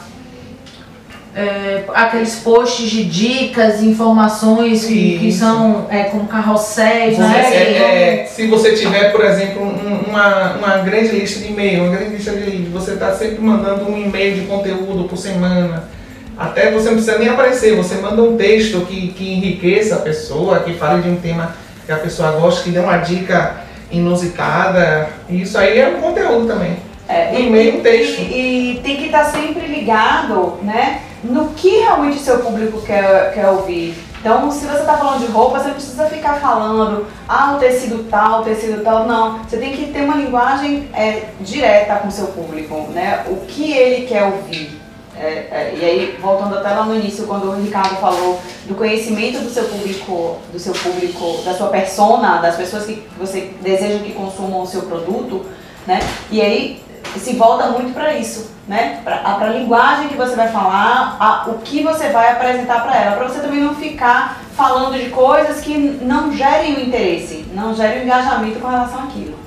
É, 1.36 1.84
aqueles 1.96 2.36
posts 2.36 2.90
de 2.90 3.04
dicas, 3.06 3.82
informações 3.82 4.86
que, 4.86 5.18
que 5.20 5.32
são 5.32 5.88
é, 5.90 6.04
como 6.04 6.28
carrosséis, 6.28 7.18
né? 7.18 7.25
é, 7.56 8.22
é, 8.22 8.25
se 8.25 8.46
você 8.48 8.74
tiver, 8.74 9.12
por 9.12 9.25
exemplo, 9.25 9.63
um- 9.63 10.10
uma, 10.10 10.54
uma 10.54 10.78
grande 10.80 11.10
lista 11.10 11.40
de 11.40 11.48
e-mail, 11.52 11.84
uma 11.86 11.96
grande 11.96 12.16
lista 12.16 12.32
de 12.34 12.63
você 12.72 12.92
está 12.92 13.13
sempre 13.13 13.42
mandando 13.42 13.90
um 13.90 13.98
e-mail 13.98 14.36
de 14.36 14.42
conteúdo 14.42 15.06
por 15.06 15.18
semana. 15.18 15.90
Até 16.38 16.72
você 16.72 16.86
não 16.88 16.96
precisa 16.96 17.18
nem 17.18 17.30
aparecer, 17.30 17.75
você 17.75 17.96
manda 17.96 18.22
um 18.22 18.36
texto 18.38 18.82
que, 18.86 19.08
que 19.10 19.34
enriqueça 19.34 19.96
a 19.96 20.00
pessoa, 20.00 20.60
que 20.60 20.74
fale 20.74 21.02
de 21.02 21.10
um 21.10 21.16
tema 21.16 21.56
que 21.86 21.92
a 21.92 21.98
pessoa 21.98 22.32
gosta, 22.32 22.63
que 22.63 22.70
dê 22.72 22.80
uma 22.80 22.98
dica 22.98 23.58
inusitada. 23.92 25.10
Isso 25.30 25.58
aí 25.58 25.80
é 25.80 25.88
um 25.90 26.00
conteúdo 26.02 26.48
também. 26.48 26.78
É, 27.13 27.39
e-mail, 27.39 27.79
um 27.79 27.84
texto. 27.84 28.20
E, 28.22 28.72
e 28.72 28.79
tem 28.79 28.98
que 28.98 29.05
estar 29.05 29.25
sempre 29.25 29.67
ligado, 29.67 30.58
né, 30.63 31.01
no 31.24 31.50
que 31.50 31.70
realmente 31.79 32.20
seu 32.20 32.39
público 32.39 32.82
quer, 32.82 33.34
quer 33.34 33.48
ouvir. 33.50 33.96
Então, 34.20 34.50
se 34.50 34.65
você 34.65 34.79
está 34.79 34.98
falando 34.98 35.20
de 35.20 35.32
roupa, 35.32 35.60
você 35.60 35.67
não 35.67 35.74
precisa 35.75 36.05
ficar 36.05 36.36
falando, 36.36 37.05
ah, 37.27 37.55
o 37.55 37.60
tecido 37.60 38.10
tal, 38.10 38.39
o 38.39 38.43
tecido 38.46 38.82
tal. 38.82 39.05
Não, 39.05 39.39
você 39.39 39.58
tem 39.58 39.74
que 39.74 39.91
ter 39.91 40.05
uma 40.05 40.15
linguagem 40.15 40.88
é, 40.93 41.24
direta 41.41 41.96
com 41.98 42.08
o 42.08 42.12
seu 42.12 42.27
público, 42.27 42.88
né? 42.93 43.25
O 43.27 43.46
que 43.46 43.74
ele 43.74 44.08
quer 44.08 44.24
ouvir. 44.24 44.82
É, 45.20 45.25
é, 45.25 45.74
e 45.77 45.86
aí, 45.86 46.17
voltando 46.22 46.58
até 46.58 46.70
lá 46.70 46.86
no 46.86 46.96
início, 46.96 47.27
quando 47.27 47.50
o 47.50 47.62
Ricardo 47.62 47.98
falou 47.98 48.39
do 48.65 48.75
conhecimento 48.75 49.39
do 49.39 49.50
seu 49.50 49.65
público, 49.65 50.38
do 50.53 50.58
seu 50.58 50.74
público, 50.74 51.43
da 51.43 51.53
sua 51.53 51.67
persona, 51.67 52.38
das 52.38 52.55
pessoas 52.55 52.86
que 52.86 53.05
você 53.20 53.51
deseja 53.62 54.00
que 54.00 54.13
consumam 54.13 54.62
o 54.62 54.65
seu 54.65 54.84
produto, 54.84 55.46
né? 55.86 56.00
E 56.32 56.41
aí 56.41 56.82
se 57.20 57.36
volta 57.36 57.67
muito 57.67 57.93
para 57.93 58.13
isso, 58.13 58.51
né? 58.67 59.01
Para 59.03 59.46
a 59.46 59.50
linguagem 59.50 60.08
que 60.08 60.15
você 60.15 60.36
vai 60.36 60.50
falar, 60.50 61.17
a, 61.20 61.50
o 61.50 61.60
que 61.60 61.84
você 61.84 62.10
vai 62.10 62.32
apresentar 62.32 62.84
para 62.84 62.96
ela, 62.96 63.15
para 63.15 63.27
você 63.27 63.39
também 63.39 63.60
não 63.60 63.75
ficar 63.75 64.41
falando 64.55 64.98
de 64.98 65.10
coisas 65.10 65.62
que 65.62 65.77
não 65.77 66.32
gerem 66.32 66.75
o 66.75 66.82
interesse, 66.82 67.46
não 67.53 67.75
gerem 67.75 68.01
o 68.01 68.03
engajamento 68.03 68.60
com 68.60 68.67
relação 68.67 69.03
àquilo. 69.03 69.38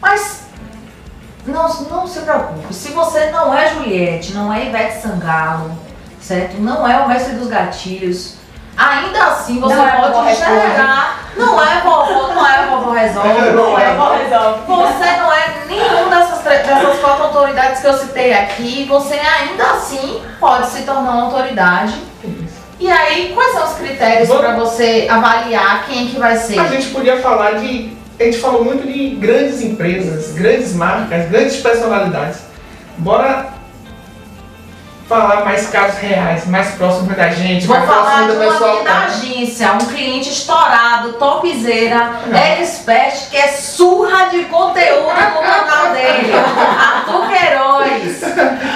Mas 0.00 0.46
não, 1.46 1.68
não 1.84 2.06
se 2.06 2.20
preocupe, 2.20 2.74
se 2.74 2.90
você 2.90 3.30
não 3.30 3.54
é 3.54 3.72
Juliette, 3.74 4.34
não 4.34 4.52
é 4.52 4.66
Ivete 4.66 5.00
Sangalo, 5.00 5.70
certo? 6.20 6.60
Não 6.60 6.86
é 6.86 6.98
o 6.98 7.08
mestre 7.08 7.36
dos 7.36 7.48
gatilhos, 7.48 8.36
ainda 8.76 9.24
assim 9.24 9.60
você 9.60 9.74
Não 9.74 9.86
é 9.88 9.90
pode 9.92 10.28
Resolve. 10.28 10.60
gerar. 10.60 11.26
Não 11.36 11.62
é 11.62 11.80
vovó, 11.80 12.34
não 12.34 12.46
é 12.46 12.66
vovó 12.66 12.90
resolve, 12.92 13.28
não 13.52 13.78
é 13.78 13.94
vovó 13.94 14.86
Você 14.86 15.16
não 15.16 15.32
é 15.32 15.54
nenhum 15.66 16.08
dessas, 16.08 16.38
dessas 16.42 16.98
quatro 16.98 17.24
autoridades 17.24 17.80
que 17.80 17.86
eu 17.86 17.98
citei 17.98 18.32
aqui, 18.32 18.86
você 18.88 19.14
ainda 19.14 19.64
assim 19.72 20.22
pode 20.40 20.66
se 20.68 20.82
tornar 20.82 21.10
uma 21.10 21.24
autoridade. 21.24 21.94
E 22.78 22.90
aí, 22.90 23.32
quais 23.34 23.52
são 23.52 23.64
os 23.64 23.74
critérios 23.74 24.28
para 24.28 24.54
você 24.54 25.06
avaliar 25.10 25.86
quem 25.86 26.08
que 26.08 26.18
vai 26.18 26.36
ser? 26.36 26.58
A 26.58 26.66
gente 26.68 26.88
podia 26.88 27.20
falar 27.20 27.52
de. 27.52 27.96
A 28.18 28.24
gente 28.24 28.38
falou 28.38 28.64
muito 28.64 28.86
de 28.86 29.10
grandes 29.16 29.60
empresas, 29.62 30.32
grandes 30.32 30.74
marcas, 30.74 31.28
grandes 31.28 31.56
personalidades. 31.58 32.38
Bora 32.98 33.55
falar 35.08 35.44
mais 35.44 35.68
casos 35.68 35.98
reais, 36.00 36.46
mais 36.46 36.74
próximos 36.74 37.16
da 37.16 37.28
gente, 37.30 37.66
Vou 37.66 37.76
mais 37.76 37.88
falar 37.88 38.02
próximo 38.24 38.30
de 38.32 38.36
uma 38.36 38.52
pessoal. 38.52 38.74
aqui 38.76 38.84
da 38.84 38.98
agência, 39.04 39.72
um 39.74 39.78
cliente 39.78 40.28
estourado, 40.30 41.12
topzera, 41.14 42.10
expert, 42.58 43.30
que 43.30 43.36
é 43.36 43.46
surra 43.48 44.26
de 44.30 44.44
conteúdo 44.44 45.06
no 45.06 45.40
canal 45.42 45.92
dele. 45.92 46.32
Arthur 46.34 47.28
Queiroz. 47.28 48.22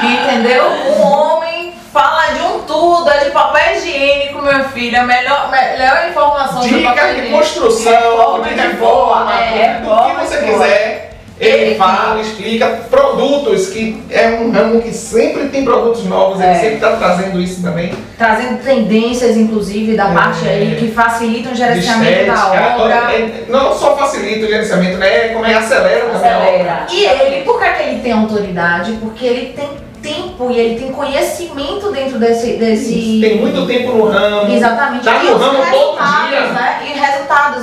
Entendeu? 0.05 0.65
Um 0.71 1.03
homem 1.03 1.75
fala 1.93 2.27
de 2.33 2.41
um 2.43 2.61
tudo, 2.61 3.11
é 3.11 3.25
de 3.25 3.31
papel 3.31 3.77
higiênico, 3.77 4.41
meu 4.41 4.65
filho. 4.69 5.01
A 5.01 5.05
melhor, 5.05 5.51
melhor 5.51 6.09
informação 6.09 6.61
papel 6.61 6.79
Dica 6.79 6.95
de 6.95 7.11
higiênico. 7.11 7.37
construção, 7.39 7.93
Reforma 7.93 8.49
de 8.49 8.55
de 8.55 8.61
reforma, 8.61 9.33
é, 9.35 9.45
tudo 9.45 9.55
que 9.55 9.89
reforma 9.89 10.15
você 10.25 10.37
de 10.39 10.47
boa. 10.47 10.59
quiser. 10.65 11.10
Ele 11.41 11.57
Ele- 11.71 11.75
fala, 11.77 12.21
explica 12.21 12.67
produtos, 12.91 13.69
que 13.71 13.99
é 14.11 14.29
um 14.29 14.51
ramo 14.51 14.83
que 14.83 14.93
sempre 14.93 15.49
tem 15.49 15.65
produtos 15.65 16.05
novos, 16.05 16.39
ele 16.39 16.51
É. 16.51 16.55
sempre 16.55 16.75
está 16.75 16.97
trazendo 16.97 17.41
isso 17.41 17.63
também. 17.63 17.95
Trazendo 18.19 18.63
tendências, 18.63 19.39
inclusive, 19.39 19.97
da 19.97 20.11
É. 20.11 20.13
parte 20.15 20.47
aí 20.47 20.77
que 20.79 20.89
facilitam 20.89 21.53
o 21.53 21.55
gerenciamento 21.55 22.27
da 22.27 22.35
estética, 22.35 22.77
obra. 22.83 22.95
é, 23.15 23.45
Não 23.49 23.73
só 23.73 23.97
facilita 23.97 24.45
o 24.45 24.49
gerenciamento, 24.51 24.99
né? 24.99 25.29
Como 25.29 25.47
é 25.47 25.55
acelera 25.55 26.01
também. 26.11 26.31
Acelera. 26.31 26.87
E 26.93 27.05
ele, 27.07 27.43
por 27.45 27.59
que, 27.59 27.71
que 27.71 27.83
ele 27.85 28.01
tem 28.01 28.13
autoridade? 28.13 28.93
Porque 29.01 29.25
ele 29.25 29.53
tem 29.55 29.69
tempo 30.03 30.51
e 30.51 30.59
ele 30.59 30.79
tem 30.81 30.93
conhecimento 30.93 31.91
dentro 31.93 32.19
desse. 32.19 32.53
desse... 32.57 33.19
Tem 33.21 33.37
muito 33.39 33.67
tempo 33.67 33.93
no 33.93 34.09
ramo. 34.09 34.51
Exatamente. 34.53 35.05
Tá 35.05 35.23
no 35.23 35.37
ramo 35.37 35.59
todo 35.71 35.99
dia. 36.29 36.41
né? 36.53 36.81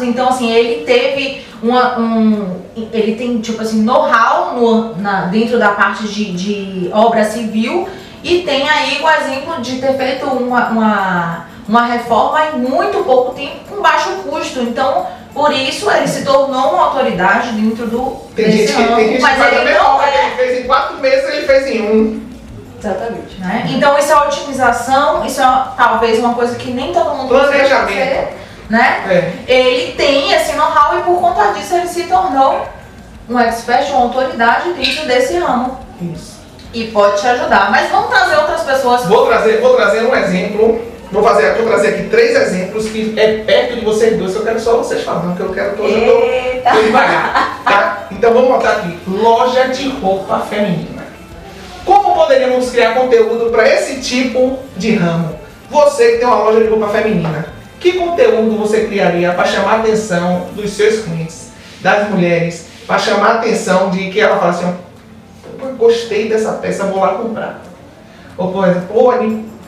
Então, 0.02 0.30
assim, 0.30 0.52
ele 0.52 0.86
teve 0.86 1.46
uma, 1.62 2.00
um. 2.00 2.62
Ele 2.94 3.16
tem, 3.16 3.40
tipo 3.40 3.62
assim, 3.62 3.84
know-how 3.84 4.56
dentro 5.32 5.58
da 5.58 5.70
parte 5.70 6.08
de, 6.08 6.32
de 6.34 6.90
obra 6.94 7.24
civil 7.24 7.88
e 8.24 8.42
tem 8.42 8.70
aí 8.70 9.02
o 9.02 9.10
exemplo 9.10 9.62
de 9.62 9.78
ter 9.78 9.96
feito 9.96 10.26
uma, 10.26 10.70
uma, 10.70 11.46
uma 11.68 11.86
reforma 11.86 12.40
em 12.48 12.60
muito 12.60 13.04
pouco 13.04 13.34
tempo 13.34 13.56
com 13.70 13.82
baixo 13.82 14.10
custo. 14.24 14.60
Então, 14.60 15.08
por 15.34 15.52
isso 15.54 15.90
ele 15.90 16.08
se 16.08 16.26
tornou 16.26 16.74
uma 16.74 16.86
autoridade 16.88 17.52
dentro 17.52 17.88
do 17.88 18.18
Tem 18.36 18.52
gente, 18.52 18.74
que, 18.74 18.82
ramo, 18.82 18.96
tem 18.96 19.10
gente 19.10 19.22
mas 19.22 19.38
faz 19.38 19.54
a 19.54 19.56
ele 19.56 19.66
mesma 19.66 19.84
não 19.84 20.02
é 20.02 20.26
ele 20.26 20.36
fez 20.36 20.60
em 20.60 20.68
quatro 20.68 20.98
meses, 20.98 21.30
ele 21.30 21.46
fez 21.46 21.68
em 21.68 21.82
um. 21.82 22.28
Exatamente. 22.80 23.40
né? 23.40 23.66
Então 23.70 23.98
isso 23.98 24.12
é 24.12 24.16
otimização, 24.16 25.26
isso 25.26 25.42
é 25.42 25.64
talvez 25.76 26.20
uma 26.20 26.34
coisa 26.34 26.56
que 26.56 26.72
nem 26.72 26.92
todo 26.92 27.16
mundo 27.16 27.30
consegue 27.30 27.68
Planejamento. 27.70 28.47
Né? 28.70 29.34
É. 29.48 29.52
Ele 29.52 29.94
tem 29.94 30.32
esse 30.34 30.54
know-how 30.54 31.00
e 31.00 31.04
por 31.04 31.20
conta 31.20 31.54
disso 31.54 31.76
ele 31.76 31.88
se 31.88 32.04
tornou 32.04 32.68
um 33.30 33.40
expert, 33.40 33.90
uma 33.92 34.04
autoridade 34.04 34.74
dentro 34.74 35.06
desse 35.06 35.38
ramo 35.38 35.80
Isso. 36.02 36.40
e 36.74 36.86
pode 36.86 37.20
te 37.20 37.28
ajudar. 37.28 37.70
Mas 37.72 37.90
vamos 37.90 38.10
trazer 38.10 38.38
outras 38.38 38.62
pessoas. 38.62 39.06
Vou 39.06 39.26
trazer, 39.28 39.60
vou 39.60 39.76
trazer 39.76 40.04
um 40.04 40.16
exemplo 40.16 40.98
Vou, 41.12 41.24
fazer, 41.24 41.54
vou 41.54 41.68
trazer 41.68 41.88
aqui 41.90 42.04
três 42.10 42.36
exemplos 42.36 42.90
que 42.90 43.14
é 43.18 43.38
perto 43.38 43.76
de 43.76 43.86
vocês 43.86 44.18
dois. 44.18 44.36
Eu 44.36 44.44
quero 44.44 44.60
só 44.60 44.78
vocês 44.78 45.04
falando, 45.04 45.38
que 45.38 45.42
eu 45.42 45.54
quero 45.54 45.76
que 45.76 45.82
hoje 45.82 46.04
eu 46.04 46.64
tô 46.64 46.82
devagar. 46.82 47.62
Tá? 47.64 48.08
Então 48.12 48.34
vamos 48.34 48.50
botar 48.50 48.72
aqui: 48.72 48.98
loja 49.08 49.70
de 49.70 49.90
roupa 49.90 50.40
feminina. 50.50 51.06
Como 51.86 52.14
poderíamos 52.14 52.70
criar 52.70 52.94
conteúdo 52.94 53.50
para 53.52 53.68
esse 53.68 54.02
tipo 54.02 54.60
de 54.76 54.96
ramo? 54.96 55.40
Você 55.70 56.14
que 56.14 56.18
tem 56.18 56.28
uma 56.28 56.44
loja 56.44 56.62
de 56.62 56.68
roupa 56.68 56.90
feminina, 56.90 57.46
que 57.80 57.94
conteúdo 57.94 58.58
você 58.58 58.86
criaria 58.86 59.34
para 59.34 59.46
chamar 59.46 59.74
a 59.74 59.80
atenção 59.80 60.48
dos 60.56 60.72
seus 60.72 61.04
clientes, 61.04 61.52
das 61.82 62.10
mulheres, 62.10 62.68
para 62.86 62.98
chamar 62.98 63.28
a 63.28 63.34
atenção 63.36 63.90
de 63.90 64.10
que 64.10 64.20
ela 64.20 64.38
fala 64.38 64.52
assim, 64.52 64.66
ó, 64.66 65.58
"Pô, 65.60 65.68
gostei 65.74 66.30
dessa 66.30 66.54
peça, 66.54 66.86
vou 66.86 67.00
lá 67.00 67.16
comprar. 67.16 67.62
Ou 68.38 68.52
por 68.52 68.68
exemplo, 68.68 68.88
pô, 68.94 69.14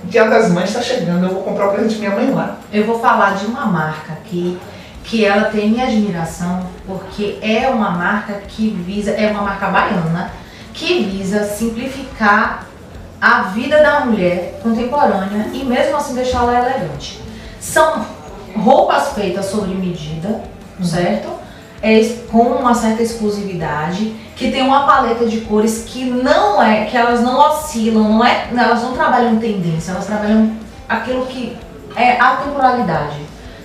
Dia 0.06 0.30
das 0.30 0.50
Mães 0.50 0.70
está 0.70 0.82
chegando, 0.82 1.26
eu 1.26 1.34
vou 1.34 1.44
comprar 1.44 1.68
o 1.68 1.72
presente 1.74 1.96
de 1.96 2.00
minha 2.00 2.12
mãe 2.12 2.32
lá. 2.32 2.58
Eu 2.72 2.86
vou 2.86 3.00
falar 3.00 3.36
de 3.36 3.46
uma 3.46 3.66
marca 3.66 4.14
aqui 4.14 4.58
que 5.04 5.26
ela 5.26 5.46
tem 5.46 5.70
minha 5.70 5.86
admiração, 5.86 6.66
porque 6.86 7.38
é 7.42 7.68
uma 7.68 7.92
marca 7.92 8.34
que 8.48 8.70
visa, 8.70 9.12
é 9.12 9.30
uma 9.32 9.42
marca 9.42 9.68
baiana, 9.68 10.32
que 10.74 11.04
visa 11.04 11.44
simplificar 11.44 12.66
a 13.20 13.42
vida 13.44 13.82
da 13.82 14.06
mulher 14.06 14.60
contemporânea 14.64 15.48
e 15.52 15.66
mesmo 15.66 15.98
assim 15.98 16.14
deixá-la 16.14 16.60
elegante. 16.60 17.20
São 17.60 18.06
roupas 18.56 19.14
feitas 19.14 19.46
sobre 19.46 19.74
medida, 19.76 20.42
certo? 20.84 21.30
É, 21.82 22.02
com 22.30 22.42
uma 22.42 22.74
certa 22.74 23.02
exclusividade, 23.02 24.14
que 24.36 24.52
tem 24.52 24.62
uma 24.62 24.86
paleta 24.86 25.26
de 25.26 25.42
cores 25.42 25.86
que 25.86 26.06
não 26.06 26.62
é, 26.62 26.86
que 26.86 26.98
elas 26.98 27.22
não 27.22 27.40
oscilam, 27.40 28.04
não 28.04 28.26
é, 28.26 28.50
elas 28.56 28.84
não 28.84 28.94
trabalham 28.94 29.38
tendência, 29.38 29.92
elas 29.92 30.06
trabalham 30.06 30.52
aquilo 30.88 31.26
que 31.26 31.58
é 31.96 32.20
a 32.20 32.38
temporalidade, 32.38 33.18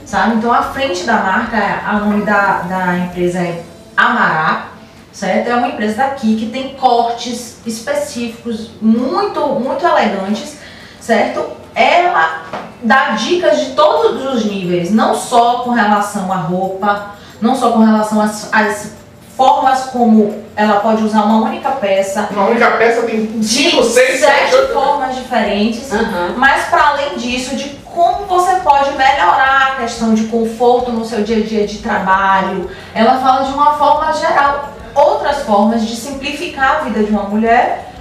sabe? 0.05 0.37
Então 0.37 0.53
a 0.53 0.63
frente 0.63 1.05
da 1.05 1.15
marca, 1.15 1.57
a 1.57 1.99
nome 1.99 2.25
da, 2.25 2.63
da 2.63 2.99
empresa 2.99 3.39
é 3.39 3.63
Amará, 3.97 4.69
certo? 5.13 5.49
É 5.49 5.55
uma 5.55 5.69
empresa 5.69 5.99
daqui 5.99 6.37
que 6.37 6.47
tem 6.47 6.75
cortes 6.75 7.59
específicos 7.65 8.71
muito, 8.81 9.41
muito 9.61 9.87
elegantes, 9.87 10.59
certo? 11.01 11.64
Ela 11.75 12.43
dá 12.83 13.11
dicas 13.11 13.59
de 13.61 13.67
todos 13.73 14.35
os 14.35 14.45
níveis, 14.45 14.91
não 14.91 15.15
só 15.15 15.61
com 15.61 15.71
relação 15.71 16.33
à 16.33 16.37
roupa, 16.37 17.11
não 17.41 17.55
só 17.57 17.73
com 17.73 17.79
relação 17.81 18.21
às, 18.21 18.53
às 18.53 18.93
formas 19.37 19.85
como 19.87 20.45
ela 20.55 20.79
pode 20.81 21.03
usar 21.03 21.23
uma 21.23 21.49
única 21.49 21.71
peça, 21.73 22.29
Uma 22.31 22.47
única 22.47 22.71
peça 22.73 23.03
tem 23.03 23.27
de 23.27 23.45
5, 23.45 23.83
6, 23.83 24.21
7, 24.21 24.21
sete 24.21 24.55
8. 24.55 24.73
formas 24.73 25.17
diferentes, 25.17 25.93
Aham. 25.93 26.35
mas 26.37 26.67
para 26.67 26.89
além 26.91 27.17
disso, 27.17 27.57
de 27.57 27.71
como 27.95 28.27
você 28.27 28.57
pode 28.57 28.91
melhorar 28.93 29.73
a 29.73 29.81
questão 29.81 30.15
de 30.15 30.25
conforto 30.25 30.93
no 30.93 31.05
seu 31.05 31.23
dia 31.25 31.39
a 31.39 31.47
dia 31.47 31.67
de 31.67 31.79
trabalho. 31.79 32.71
Ela 32.95 33.19
fala 33.19 33.45
de 33.45 33.53
uma 33.53 33.75
forma 33.75 34.13
geral, 34.13 34.69
outras 34.95 35.39
formas 35.43 35.85
de 35.85 35.97
simplificar 35.97 36.77
a 36.77 36.85
vida 36.85 37.03
de 37.03 37.11
uma 37.11 37.25
mulher 37.25 37.94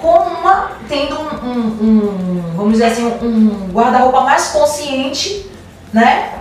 com 0.00 0.16
uma 0.16 0.70
tendo 0.88 1.14
um, 1.18 1.46
um- 1.46 1.78
um, 1.82 2.42
vamos 2.56 2.72
dizer 2.74 2.86
assim, 2.86 3.04
um 3.22 3.68
guarda-roupa 3.72 4.20
mais 4.22 4.48
consciente, 4.48 5.46
né? 5.92 6.32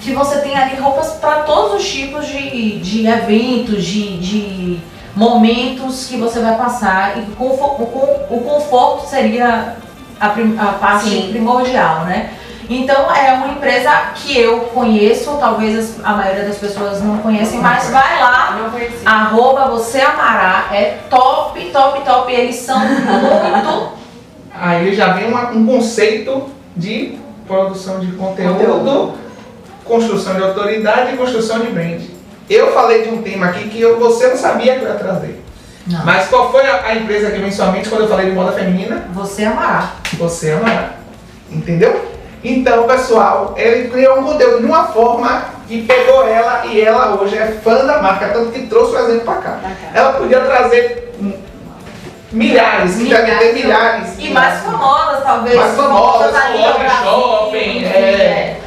Que 0.00 0.12
você 0.12 0.38
tem 0.40 0.54
ali 0.56 0.76
roupas 0.80 1.12
para 1.14 1.42
todos 1.44 1.80
os 1.80 1.88
tipos 1.90 2.26
de, 2.26 2.78
de 2.80 3.06
eventos, 3.06 3.84
de, 3.84 4.18
de 4.18 4.80
momentos 5.16 6.06
que 6.06 6.16
você 6.16 6.40
vai 6.40 6.56
passar 6.56 7.16
e 7.18 7.22
o 7.22 7.26
confo- 7.36 7.82
o 7.82 8.34
o 8.34 8.40
conforto 8.42 9.06
seria 9.08 9.76
a, 10.20 10.28
prim- 10.30 10.56
a 10.58 10.66
parte 10.72 11.08
Sim. 11.08 11.28
primordial, 11.30 12.04
né? 12.04 12.30
Então 12.68 13.14
é 13.14 13.32
uma 13.34 13.48
empresa 13.48 13.90
que 14.14 14.38
eu 14.38 14.60
conheço, 14.60 15.36
talvez 15.38 15.96
a 16.02 16.12
maioria 16.14 16.44
das 16.44 16.56
pessoas 16.56 17.02
não 17.02 17.18
conhecem, 17.18 17.60
mas 17.60 17.90
vai 17.90 18.20
lá, 18.20 18.58
arroba 19.04 19.66
você 19.68 20.00
amará, 20.00 20.66
é 20.72 20.98
top, 21.10 21.60
top, 21.72 22.00
top, 22.04 22.32
eles 22.32 22.56
são 22.56 22.78
muito 22.78 23.92
Aí 24.56 24.94
já 24.94 25.12
vem 25.14 25.28
uma- 25.28 25.50
um 25.50 25.66
conceito 25.66 26.48
de 26.76 27.18
produção 27.46 27.98
de 28.00 28.12
conteúdo, 28.12 28.54
Conteúdo. 28.54 29.14
construção 29.84 30.34
de 30.36 30.42
autoridade 30.42 31.12
e 31.14 31.16
construção 31.16 31.58
de 31.58 31.66
brand. 31.72 32.00
Eu 32.48 32.72
falei 32.72 33.02
de 33.02 33.08
um 33.10 33.20
tema 33.22 33.46
aqui 33.46 33.68
que 33.68 33.80
eu, 33.80 33.98
você 33.98 34.28
não 34.28 34.36
sabia 34.36 34.78
que 34.78 34.84
eu 34.84 34.88
ia 34.88 34.94
trazer. 34.94 35.42
Não. 35.86 36.04
Mas 36.04 36.28
qual 36.28 36.50
foi 36.52 36.66
a, 36.66 36.84
a 36.86 36.94
empresa 36.94 37.26
que 37.30 37.36
veio 37.36 37.48
em 37.48 37.52
sua 37.52 37.66
mente 37.66 37.88
quando 37.88 38.02
eu 38.02 38.08
falei 38.08 38.26
de 38.26 38.32
moda 38.32 38.52
feminina? 38.52 39.04
Você 39.12 39.44
amará. 39.44 39.90
Você 40.14 40.52
amará. 40.52 40.90
Entendeu? 41.50 42.13
Então, 42.44 42.86
pessoal, 42.86 43.54
ele 43.56 43.88
criou 43.88 44.18
um 44.18 44.24
conteúdo 44.24 44.58
de 44.58 44.66
uma 44.66 44.84
forma 44.88 45.44
que 45.66 45.82
pegou 45.82 46.28
ela 46.28 46.66
e 46.66 46.78
ela 46.78 47.18
hoje 47.18 47.38
é 47.38 47.46
fã 47.64 47.86
da 47.86 48.02
marca, 48.02 48.28
tanto 48.28 48.52
que 48.52 48.66
trouxe 48.66 48.94
o 48.94 48.98
exemplo 48.98 49.22
pra 49.22 49.36
cá. 49.36 49.58
Ela 49.94 50.12
podia 50.12 50.40
trazer 50.40 51.14
milhares, 52.30 52.96
que 52.96 53.08
deve 53.08 53.34
ter 53.36 53.54
milhares. 53.54 54.16
E 54.18 54.28
mais 54.28 54.60
famosas, 54.62 55.24
talvez. 55.24 55.56
Mais 55.56 55.74
famosas, 55.74 56.34
ali 56.34 56.62
shopping, 57.02 57.78
enfim, 57.78 57.84
é. 57.86 58.60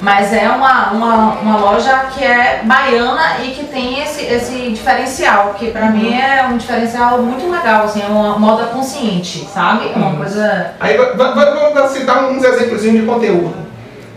Mas 0.00 0.32
é 0.32 0.48
uma, 0.48 0.92
uma, 0.92 1.32
uma 1.40 1.56
loja 1.58 2.06
que 2.14 2.24
é 2.24 2.62
baiana 2.64 3.36
e 3.44 3.50
que 3.50 3.64
tem 3.64 4.02
esse, 4.02 4.24
esse 4.24 4.70
diferencial, 4.70 5.54
que 5.58 5.70
pra 5.70 5.86
mim 5.90 6.14
é 6.18 6.42
um 6.50 6.56
diferencial 6.56 7.20
muito 7.20 7.50
legal, 7.50 7.84
assim, 7.84 8.02
é 8.02 8.06
uma 8.06 8.38
moda 8.38 8.64
consciente, 8.66 9.46
sabe? 9.52 9.90
É 9.92 9.96
uma 9.96 10.06
Uhum. 10.08 10.16
coisa. 10.16 10.72
Aí 10.80 10.96
va- 10.96 11.12
va- 11.12 11.32
va- 11.32 11.70
vamos 11.74 11.90
citar 11.92 12.24
uns 12.24 12.42
exemplos 12.42 12.80
de 12.80 13.02
conteúdo. 13.02 13.54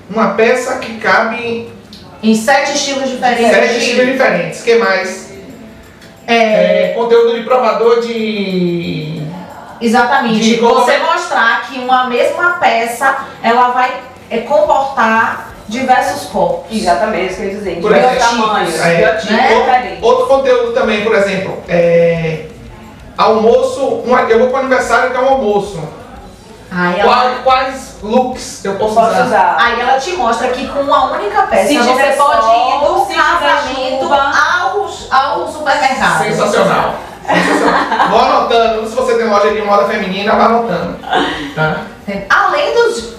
Uma 0.09 0.29
peça 0.35 0.77
que 0.79 0.97
cabe 0.99 1.69
Em 2.21 2.33
sete 2.33 2.73
estilos 2.75 3.09
diferentes. 3.09 3.51
sete 3.51 3.77
estilos 3.77 4.05
diferentes. 4.05 4.61
O 4.61 4.63
que 4.63 4.75
mais? 4.75 5.33
É, 6.25 6.91
É, 6.91 6.93
conteúdo 6.95 7.35
de 7.37 7.43
provador 7.43 7.99
de. 7.99 9.21
Exatamente. 9.81 10.39
De 10.39 10.55
Você 10.61 10.97
mostrar 10.99 11.63
que 11.63 11.77
uma 11.79 12.05
mesma 12.07 12.51
peça 12.53 13.17
ela 13.41 13.69
vai 13.71 13.91
é, 14.29 14.37
comportar 14.37 15.52
diversos 15.73 16.29
corpos. 16.29 16.65
Exatamente, 16.71 17.25
isso 17.33 17.35
que 17.37 17.41
eu 17.41 17.47
ia 17.49 17.55
dizer. 17.57 17.81
Por 17.81 17.95
exemplo, 17.95 18.19
tamanhos, 18.19 18.79
é, 18.79 18.87
né? 19.01 19.11
diferentes. 19.15 20.03
Outro 20.03 20.27
conteúdo 20.27 20.71
também, 20.73 21.03
por 21.03 21.13
exemplo, 21.15 21.57
é. 21.67 22.45
Almoço, 23.17 23.81
um- 24.05 24.17
eu 24.29 24.39
vou 24.39 24.47
para 24.49 24.57
o 24.57 24.59
aniversário 24.61 25.11
que 25.11 25.17
é 25.17 25.19
um 25.19 25.29
almoço. 25.29 25.79
Aí 26.71 26.99
ela, 26.99 27.13
Quais, 27.13 27.37
quais 27.43 27.95
looks 28.01 28.65
eu 28.65 28.73
posso, 28.75 28.95
Posso 28.95 29.11
usar? 29.11 29.25
usar. 29.25 29.57
aí 29.59 29.79
ela 29.79 29.99
te 29.99 30.13
mostra 30.13 30.47
que 30.47 30.67
com 30.67 30.79
uma 30.79 31.11
única 31.11 31.43
peça 31.43 31.67
Se 31.67 31.77
você 31.77 32.03
pode 32.17 32.41
sol, 32.41 32.69
ir 32.69 32.87
do 32.87 33.15
casamento 33.15 34.11
ao, 34.11 34.89
ao 35.11 35.47
supermercado. 35.51 36.23
Sensacional. 36.23 36.95
Sensacional. 37.27 38.09
Vou 38.09 38.19
anotando, 38.19 38.89
se 38.89 38.95
você 38.95 39.13
tem 39.15 39.29
loja 39.29 39.51
de 39.51 39.61
moda 39.61 39.85
feminina, 39.85 40.35
vai 40.35 40.45
anotando. 40.47 40.97
Tá? 41.55 41.81
Além 42.29 42.73
dos 42.73 43.13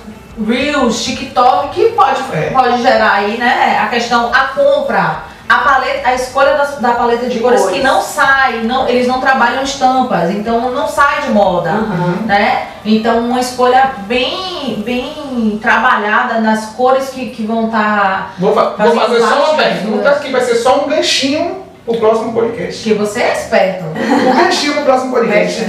Reels, 0.48 1.02
TikTok, 1.04 1.68
que 1.74 1.92
pode, 1.92 2.20
É. 2.32 2.50
pode 2.50 2.82
gerar 2.82 3.12
aí, 3.14 3.38
né? 3.38 3.78
A 3.82 3.86
questão, 3.88 4.30
a 4.34 4.48
compra, 4.48 5.18
a 5.48 5.58
paleta, 5.58 6.08
a 6.08 6.14
escolha 6.14 6.54
das- 6.56 6.78
da, 6.78 6.92
paleta 6.92 7.26
de, 7.26 7.34
De 7.34 7.40
cores, 7.40 7.60
cores. 7.60 7.76
que 7.76 7.82
não 7.82 8.00
sai, 8.02 8.62
não, 8.64 8.88
eles 8.88 9.06
não 9.06 9.20
trabalham 9.20 9.62
estampas, 9.62 10.30
então 10.30 10.72
não 10.72 10.88
sai 10.88 11.22
de 11.22 11.28
moda. 11.30 11.70
Aham. 11.70 12.14
né? 12.26 12.66
Então 12.84 13.18
uma 13.20 13.38
escolha 13.40 13.92
bem, 14.06 14.82
bem 14.84 15.58
trabalhada 15.62 16.40
nas 16.40 16.66
cores 16.70 17.10
que, 17.10 17.30
que 17.30 17.46
vão 17.46 17.68
tá, 17.70 18.30
estar. 18.32 18.34
Vou, 18.38 18.52
fa- 18.52 18.74
vou 18.76 18.94
Fazer 18.96 19.20
só 19.20 19.44
uma 19.52 19.54
pergunta 19.54 20.10
que 20.20 20.30
vai 20.30 20.40
ser 20.40 20.54
só 20.56 20.84
um 20.84 20.88
ganchinho 20.88 21.62
pro 21.84 21.96
próximo 21.98 22.32
podcast. 22.32 22.82
Que 22.82 22.94
você 22.94 23.22
é 23.22 23.32
esperto. 23.34 23.84
Um 23.84 24.34
ganchinho 24.44 24.72
pro 24.74 24.84
próximo 24.84 25.12
podcast. 25.12 25.64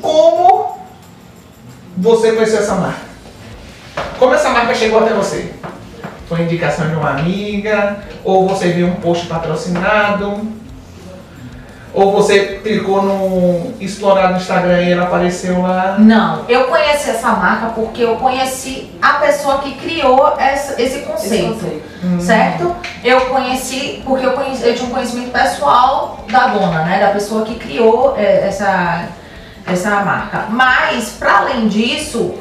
Como 0.00 0.78
você 1.96 2.32
conheceu 2.32 2.60
essa 2.60 2.74
marca? 2.76 3.07
Como 4.18 4.34
essa 4.34 4.50
marca 4.50 4.74
chegou 4.74 5.00
até 5.00 5.12
você? 5.12 5.52
Foi 6.28 6.42
indicação 6.42 6.88
de 6.88 6.94
uma 6.96 7.10
amiga? 7.10 7.98
Ou 8.24 8.48
você 8.48 8.68
viu 8.68 8.86
um 8.86 8.94
post 8.96 9.26
patrocinado? 9.26 10.40
Ou 11.94 12.12
você 12.12 12.60
clicou 12.62 13.02
no 13.02 13.72
explorar 13.80 14.30
no 14.30 14.36
Instagram 14.36 14.82
e 14.82 14.92
ela 14.92 15.04
apareceu 15.04 15.62
lá? 15.62 15.96
Não, 15.98 16.44
eu 16.48 16.64
conheci 16.64 17.10
essa 17.10 17.30
marca 17.30 17.68
porque 17.68 18.02
eu 18.04 18.16
conheci 18.16 18.90
a 19.00 19.14
pessoa 19.14 19.58
que 19.58 19.72
criou 19.74 20.34
essa- 20.38 20.74
esse 20.80 20.98
Esse 20.98 21.06
conceito. 21.06 21.54
conceito. 21.54 21.82
Hum. 22.04 22.20
Certo? 22.20 22.76
Eu 23.02 23.22
conheci, 23.22 24.02
porque 24.04 24.24
eu, 24.26 24.32
conheci, 24.32 24.66
eu 24.68 24.74
tinha 24.74 24.86
um 24.88 24.92
conhecimento 24.92 25.30
pessoal 25.32 26.24
da 26.30 26.48
dona, 26.48 26.84
né? 26.84 27.00
Da 27.00 27.08
pessoa 27.12 27.44
que 27.44 27.54
criou 27.56 28.14
eh, 28.18 28.46
essa, 28.46 29.06
essa 29.66 29.90
marca. 30.02 30.44
Mas, 30.50 31.08
para 31.18 31.38
além 31.38 31.66
disso, 31.68 32.34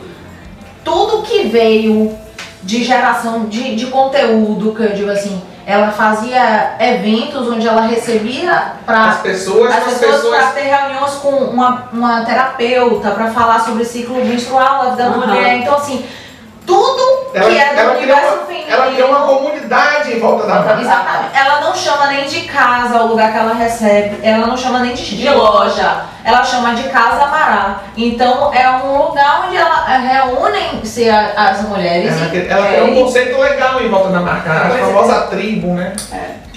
tudo 0.88 1.22
que 1.24 1.44
veio 1.50 2.18
de 2.64 2.84
geração 2.84 3.46
de, 3.46 3.76
de 3.76 3.88
conteúdo, 3.88 4.74
que 4.74 4.84
eu 4.84 4.94
digo 4.94 5.12
assim, 5.12 5.42
ela 5.66 5.92
fazia 5.92 6.76
eventos 6.80 7.46
onde 7.50 7.68
ela 7.68 7.82
recebia 7.82 8.74
para 8.86 9.10
As 9.10 9.18
pessoas, 9.22 9.70
as 9.70 9.78
as 9.80 9.84
pessoas 9.94 10.16
pessoas. 10.16 10.38
para 10.38 10.48
ter 10.54 10.62
reuniões 10.62 11.14
com 11.16 11.30
uma, 11.30 11.90
uma 11.92 12.22
terapeuta 12.26 13.12
para 13.12 13.30
falar 13.32 13.60
sobre 13.60 13.84
ciclo 13.84 14.24
menstrual 14.24 14.86
da 14.86 14.90
vida 14.92 15.04
da 15.04 15.10
Aham. 15.10 15.28
mulher. 15.28 15.58
Então, 15.58 15.76
assim, 15.76 16.06
tudo 16.68 17.32
Ela, 17.34 17.50
que 17.50 17.58
é 17.58 17.74
do 17.74 17.80
ela, 17.80 17.94
universo 17.98 18.34
uma, 18.36 18.46
feminino. 18.46 18.72
ela 18.72 18.88
cria 18.92 19.06
uma 19.08 19.20
comunidade 19.22 20.14
em 20.14 20.20
volta 20.20 20.46
da 20.46 20.56
marca. 20.56 20.82
Exatamente. 20.82 21.30
Ela 21.38 21.62
não 21.62 21.74
chama 21.76 22.08
nem 22.08 22.26
de 22.28 22.42
casa 22.42 23.02
o 23.04 23.08
lugar 23.08 23.32
que 23.32 23.38
ela 23.40 23.54
recebe. 23.54 24.20
Ela 24.22 24.46
não 24.46 24.58
chama 24.58 24.80
nem 24.80 24.94
de, 24.94 25.16
de 25.18 25.30
loja. 25.30 26.02
Ela 26.24 26.44
chama 26.44 26.76
de 26.76 26.84
Casa 26.90 27.24
Amará. 27.24 27.80
Então 27.96 28.54
é 28.54 28.70
um 28.70 28.98
lugar 29.08 29.46
onde 29.48 29.56
ela 29.56 29.86
reúnem-se 29.86 31.10
a- 31.10 31.32
as 31.38 31.62
mulheres. 31.62 32.12
Ela, 32.22 32.36
e- 32.36 32.48
ela 32.50 32.68
É, 32.68 32.72
cria 32.82 32.84
um 32.86 33.04
conceito 33.06 33.40
legal 33.40 33.82
em 33.82 33.90
volta 33.90 34.10
da 34.10 34.20
marca, 34.20 34.52
a 34.52 34.68
é. 34.68 34.78
famosa 34.82 35.22
tribo, 35.28 35.74
né? 35.74 35.94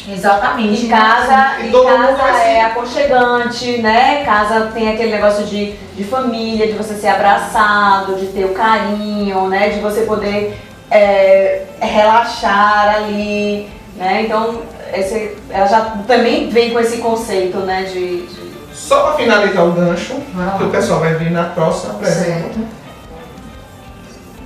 Exatamente. 0.08 0.86
Em 0.86 0.88
casa, 0.88 1.60
em 1.62 1.70
casa 1.70 2.38
é 2.42 2.60
aconchegante, 2.64 3.78
né? 3.82 4.24
Casa 4.24 4.70
tem 4.72 4.88
aquele 4.92 5.10
negócio 5.12 5.44
de, 5.44 5.72
de 5.96 6.04
família, 6.04 6.66
de 6.66 6.72
você 6.72 6.94
ser 6.94 7.08
abraçado, 7.08 8.16
de 8.16 8.26
ter 8.28 8.44
o 8.44 8.54
carinho, 8.54 9.48
né? 9.48 9.68
De 9.70 9.80
você 9.80 10.02
poder 10.02 10.58
é, 10.90 11.62
relaxar 11.80 12.94
ali, 12.96 13.68
né? 13.96 14.22
Então, 14.24 14.62
esse, 14.94 15.36
ela 15.50 15.66
já 15.66 15.80
também 16.06 16.48
vem 16.48 16.70
com 16.72 16.80
esse 16.80 16.98
conceito, 16.98 17.58
né? 17.58 17.82
De, 17.84 18.22
de- 18.26 18.50
Só 18.72 19.02
para 19.02 19.12
finalizar 19.16 19.64
o 19.66 19.72
gancho, 19.72 20.14
que 20.58 20.64
o 20.64 20.70
pessoal 20.70 21.00
vai 21.00 21.14
vir 21.14 21.30
na 21.30 21.44
próxima. 21.44 21.94
Certo. 22.04 22.58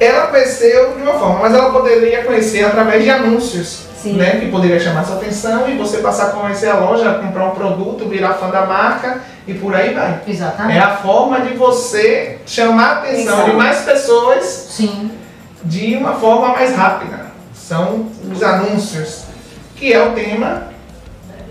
Ela 0.00 0.26
conheceu 0.26 0.96
de 0.96 1.02
uma 1.02 1.14
forma, 1.14 1.38
mas 1.40 1.54
ela 1.54 1.70
poderia 1.70 2.24
conhecer 2.24 2.64
através 2.64 3.02
de 3.04 3.10
anúncios, 3.10 3.86
Sim. 4.04 4.12
né? 4.14 4.38
Que 4.40 4.48
poderia 4.50 4.78
chamar 4.78 5.04
sua 5.04 5.16
atenção 5.16 5.68
e 5.68 5.76
você 5.76 5.98
passar 5.98 6.28
a 6.28 6.30
conhecer 6.30 6.68
a 6.68 6.78
loja, 6.78 7.14
comprar 7.14 7.46
um 7.46 7.50
produto, 7.54 8.08
virar 8.08 8.34
fã 8.34 8.48
da 8.50 8.64
marca 8.66 9.20
e 9.46 9.54
por 9.54 9.74
aí 9.74 9.92
vai. 9.94 10.20
Exatamente. 10.26 10.78
É 10.78 10.80
a 10.80 10.96
forma 10.96 11.40
de 11.40 11.54
você 11.54 12.38
chamar 12.46 12.84
a 12.88 12.92
atenção 13.00 13.34
Atenção. 13.34 13.50
de 13.50 13.56
mais 13.56 13.78
pessoas 13.82 14.44
Sim. 14.70 15.10
de 15.64 15.96
uma 15.96 16.12
forma 16.14 16.48
mais 16.48 16.74
rápida. 16.76 17.24
São 17.54 18.06
os 18.30 18.42
anúncios, 18.42 19.24
que 19.76 19.92
é 19.92 20.02
o 20.06 20.12
tema 20.12 20.64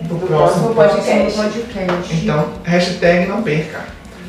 do, 0.02 0.16
Do 0.16 0.28
próximo 0.28 0.74
próximo 0.76 1.02
podcast. 1.04 1.38
podcast. 1.42 2.14
Então, 2.16 2.46
hashtag 2.64 3.28
não 3.28 3.42
perca. 3.42 3.80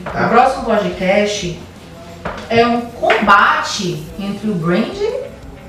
O 0.07 0.11
Tá? 0.11 0.29
próximo 0.29 0.65
podcast 0.65 1.59
é 2.51 2.67
um 2.67 2.81
combate 2.83 4.03
entre 4.19 4.51
o 4.51 4.55
brand 4.55 4.97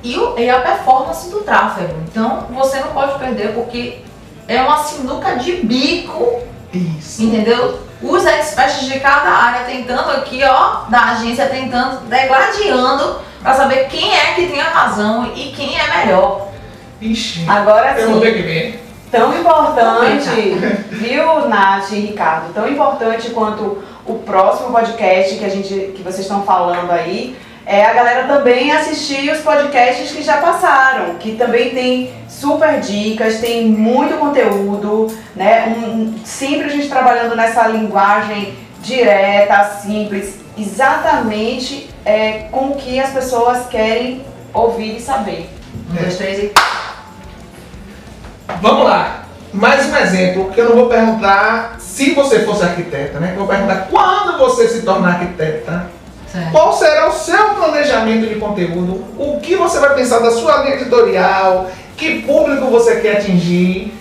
e, 0.06 0.18
o- 0.18 0.38
e 0.38 0.50
a 0.50 0.60
performance 0.60 1.30
do 1.30 1.39
tráfego. 1.39 1.94
Então 2.10 2.46
você 2.52 2.80
não 2.80 2.89
pode 2.89 3.18
perder 3.18 3.54
porque 3.54 4.02
é 4.48 4.62
uma 4.62 4.78
sinuca 4.78 5.36
de 5.38 5.54
bico, 5.54 6.41
Isso. 6.74 7.24
entendeu? 7.24 7.80
Os 8.02 8.26
experts 8.26 8.86
de 8.86 9.00
cada 9.00 9.30
área 9.30 9.65
tentando 9.65 10.12
aqui, 10.12 10.41
ó, 10.44 10.82
da 10.89 11.12
agência 11.12 11.48
tentando, 11.48 12.02
degladiando 12.08 13.20
para 13.41 13.54
saber 13.54 13.88
quem 13.88 14.13
é 14.13 14.34
que 14.34 14.48
tem 14.48 14.62
a 14.62 14.70
razão 14.70 15.32
e 15.36 15.52
quem 15.52 15.78
é 15.80 15.98
melhor. 16.06 16.50
Ixi, 17.02 17.46
Agora 17.48 18.00
eu 18.00 18.12
vou 18.12 18.22
ter 18.22 18.32
sim, 18.32 18.38
que 18.38 18.41
ver. 18.44 18.84
tão 19.12 19.38
importante, 19.38 20.30
viu, 20.91 21.48
Nath 21.48 21.91
e 21.91 22.00
Ricardo? 22.02 22.54
Tão 22.54 22.68
importante 22.68 23.30
quanto 23.32 23.84
o 24.06 24.13
próximo 24.20 24.72
podcast 24.72 25.36
que 25.36 25.46
a 25.46 25.50
gente, 25.50 25.74
que 25.96 26.04
vocês 26.04 26.20
estão 26.22 26.44
falando 26.44 26.91
aí, 26.91 27.36
é 27.65 27.84
a 27.86 27.93
galera 27.93 28.23
também 28.28 28.71
assistir 28.71 29.32
os 29.32 29.39
podcasts 29.39 30.12
que 30.12 30.21
já 30.21 30.38
passaram, 30.38 31.15
que 31.15 31.36
também 31.36 31.71
tem 31.71 32.13
super 32.30 32.80
dicas, 32.80 33.39
tem 33.39 33.65
muito 33.65 34.17
conteúdo, 34.17 35.08
né? 35.36 35.67
Um- 35.78 36.15
sempre 36.23 36.65
a 36.67 36.69
gente 36.69 36.88
trabalhando 36.89 37.36
nessa 37.36 37.67
linguagem 37.67 38.54
direta, 38.82 39.63
simples, 39.82 40.36
exatamente 40.58 41.89
é, 42.06 42.47
com 42.51 42.67
o 42.69 42.75
que 42.75 42.99
as 42.99 43.10
pessoas 43.10 43.65
querem 43.67 44.23
ouvir 44.54 44.97
e 44.97 45.01
saber. 45.01 45.49
Um, 45.89 45.95
dois, 45.95 46.17
três 46.17 46.38
e. 46.39 46.54
Vamos 48.62 48.86
lá. 48.86 49.23
Mais 49.51 49.86
um 49.89 49.95
exemplo, 49.95 50.51
que 50.51 50.60
eu 50.60 50.69
não 50.69 50.75
vou 50.75 50.88
perguntar 50.89 51.78
se 51.80 52.12
você 52.13 52.41
fosse 52.45 52.63
arquiteta, 52.63 53.19
né? 53.19 53.32
Eu 53.34 53.39
vou 53.39 53.47
perguntar 53.47 53.88
quando 53.89 54.38
você 54.38 54.67
se 54.67 54.82
tornar 54.82 55.13
arquiteta. 55.13 55.89
Certo. 56.36 56.52
Qual 56.52 56.74
será 56.74 57.08
o 57.08 57.13
seu 57.13 57.50
planejamento 57.56 58.28
de 58.28 58.36
conteúdo? 58.36 59.06
O 59.17 59.39
que 59.39 59.56
você 59.56 59.80
vai 59.80 59.95
pensar 59.95 60.19
da 60.19 60.32
sua 60.32 60.63
linha 60.63 60.76
editorial? 60.76 61.69
Que 61.95 62.24
público 62.24 62.65
você 62.65 62.98
quer 62.98 63.19
atingir? 63.19 63.93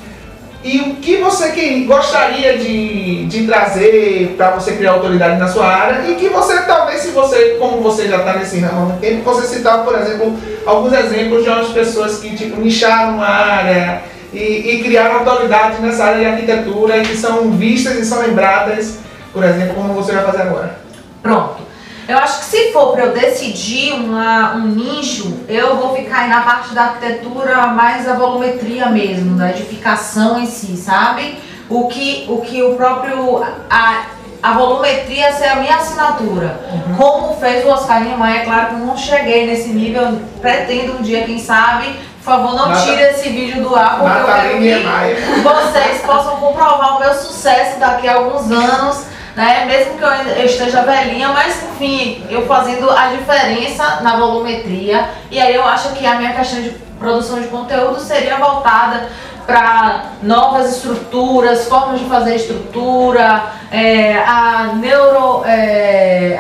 E 0.64 0.80
o 0.80 0.94
que 0.96 1.18
você 1.18 1.52
que 1.52 1.84
gostaria 1.84 2.58
de, 2.58 3.26
de 3.26 3.46
trazer 3.46 4.34
para 4.36 4.50
você 4.50 4.72
criar 4.72 4.92
autoridade 4.92 5.38
na 5.38 5.46
sua 5.46 5.66
área? 5.66 6.10
E 6.10 6.16
que 6.16 6.28
você, 6.28 6.62
talvez, 6.62 7.02
se 7.02 7.10
você, 7.10 7.56
como 7.60 7.80
você 7.80 8.08
já 8.08 8.16
está 8.16 8.32
nesse 8.32 8.58
ramo 8.58 8.78
há 8.78 8.84
muito 8.86 9.00
tempo, 9.00 9.22
você 9.22 9.46
citar, 9.46 9.84
por 9.84 9.96
exemplo, 9.96 10.36
alguns 10.66 10.92
exemplos 10.92 11.44
de 11.44 11.50
umas 11.50 11.68
pessoas 11.68 12.18
que 12.18 12.34
tipo, 12.34 12.60
nicharam 12.60 13.16
uma 13.16 13.28
área 13.28 14.02
e, 14.32 14.38
e 14.38 14.82
criaram 14.82 15.20
autoridade 15.20 15.80
nessa 15.80 16.02
área 16.02 16.18
de 16.18 16.26
arquitetura 16.26 16.96
e 16.96 17.02
que 17.02 17.16
são 17.16 17.52
vistas 17.52 17.94
e 17.96 18.04
são 18.04 18.22
lembradas, 18.22 18.98
por 19.32 19.44
exemplo, 19.44 19.74
como 19.74 19.92
você 19.92 20.10
vai 20.10 20.24
fazer 20.24 20.42
agora. 20.42 20.78
Pronto. 21.22 21.63
Eu 22.06 22.18
acho 22.18 22.40
que 22.40 22.44
se 22.44 22.72
for 22.72 22.92
para 22.92 23.04
eu 23.04 23.12
decidir 23.12 23.92
uma, 23.94 24.54
um 24.54 24.66
nicho, 24.66 25.40
eu 25.48 25.76
vou 25.76 25.94
ficar 25.96 26.20
aí 26.20 26.28
na 26.28 26.42
parte 26.42 26.74
da 26.74 26.82
arquitetura 26.82 27.68
mais 27.68 28.06
a 28.08 28.14
volumetria 28.14 28.86
mesmo, 28.86 29.36
da 29.38 29.50
edificação 29.50 30.38
em 30.38 30.46
si, 30.46 30.76
sabe? 30.76 31.38
O 31.70 31.88
que 31.88 32.26
o, 32.28 32.38
que 32.42 32.62
o 32.62 32.74
próprio. 32.74 33.42
A, 33.70 34.02
a 34.42 34.52
volumetria 34.52 35.32
ser 35.32 35.46
a 35.46 35.56
minha 35.56 35.76
assinatura. 35.76 36.60
Como 36.98 37.34
fez 37.40 37.64
o 37.64 37.68
Oscar 37.70 38.02
Niemeyer, 38.02 38.42
é 38.42 38.44
claro 38.44 38.66
que 38.66 38.72
eu 38.74 38.78
não 38.80 38.94
cheguei 38.94 39.46
nesse 39.46 39.70
nível, 39.70 40.20
pretendo 40.42 40.98
um 40.98 41.02
dia, 41.02 41.24
quem 41.24 41.38
sabe. 41.38 41.86
Por 42.22 42.24
favor, 42.32 42.54
não 42.54 42.68
Nata- 42.68 42.82
tire 42.82 43.02
esse 43.02 43.30
vídeo 43.30 43.62
do 43.62 43.74
ar, 43.74 43.98
porque 43.98 44.18
eu 44.18 44.26
quero 44.26 44.58
que 44.58 45.40
vocês 45.42 46.02
possam 46.02 46.36
comprovar 46.36 46.96
o 46.96 47.00
meu 47.00 47.14
sucesso 47.14 47.78
daqui 47.80 48.06
a 48.06 48.16
alguns 48.16 48.50
anos, 48.50 49.04
né? 49.36 49.64
Mesmo 49.66 49.98
que 49.98 50.04
eu 50.04 50.10
eu 50.10 50.46
esteja 50.46 50.82
velhinha, 50.82 51.28
mas 51.28 51.62
enfim, 51.62 52.24
eu 52.30 52.46
fazendo 52.46 52.90
a 52.90 53.08
diferença 53.08 54.00
na 54.02 54.16
volumetria. 54.16 55.08
E 55.30 55.40
aí 55.40 55.54
eu 55.54 55.64
acho 55.64 55.90
que 55.90 56.06
a 56.06 56.16
minha 56.16 56.32
questão 56.32 56.62
de 56.62 56.70
produção 56.98 57.40
de 57.40 57.48
conteúdo 57.48 58.00
seria 58.00 58.36
voltada 58.36 59.08
para 59.46 60.04
novas 60.22 60.76
estruturas, 60.76 61.68
formas 61.68 62.00
de 62.00 62.06
fazer 62.06 62.36
estrutura, 62.36 63.44
é, 63.70 64.16
a 64.16 64.72
neuro 64.74 65.44
é, 65.44 66.38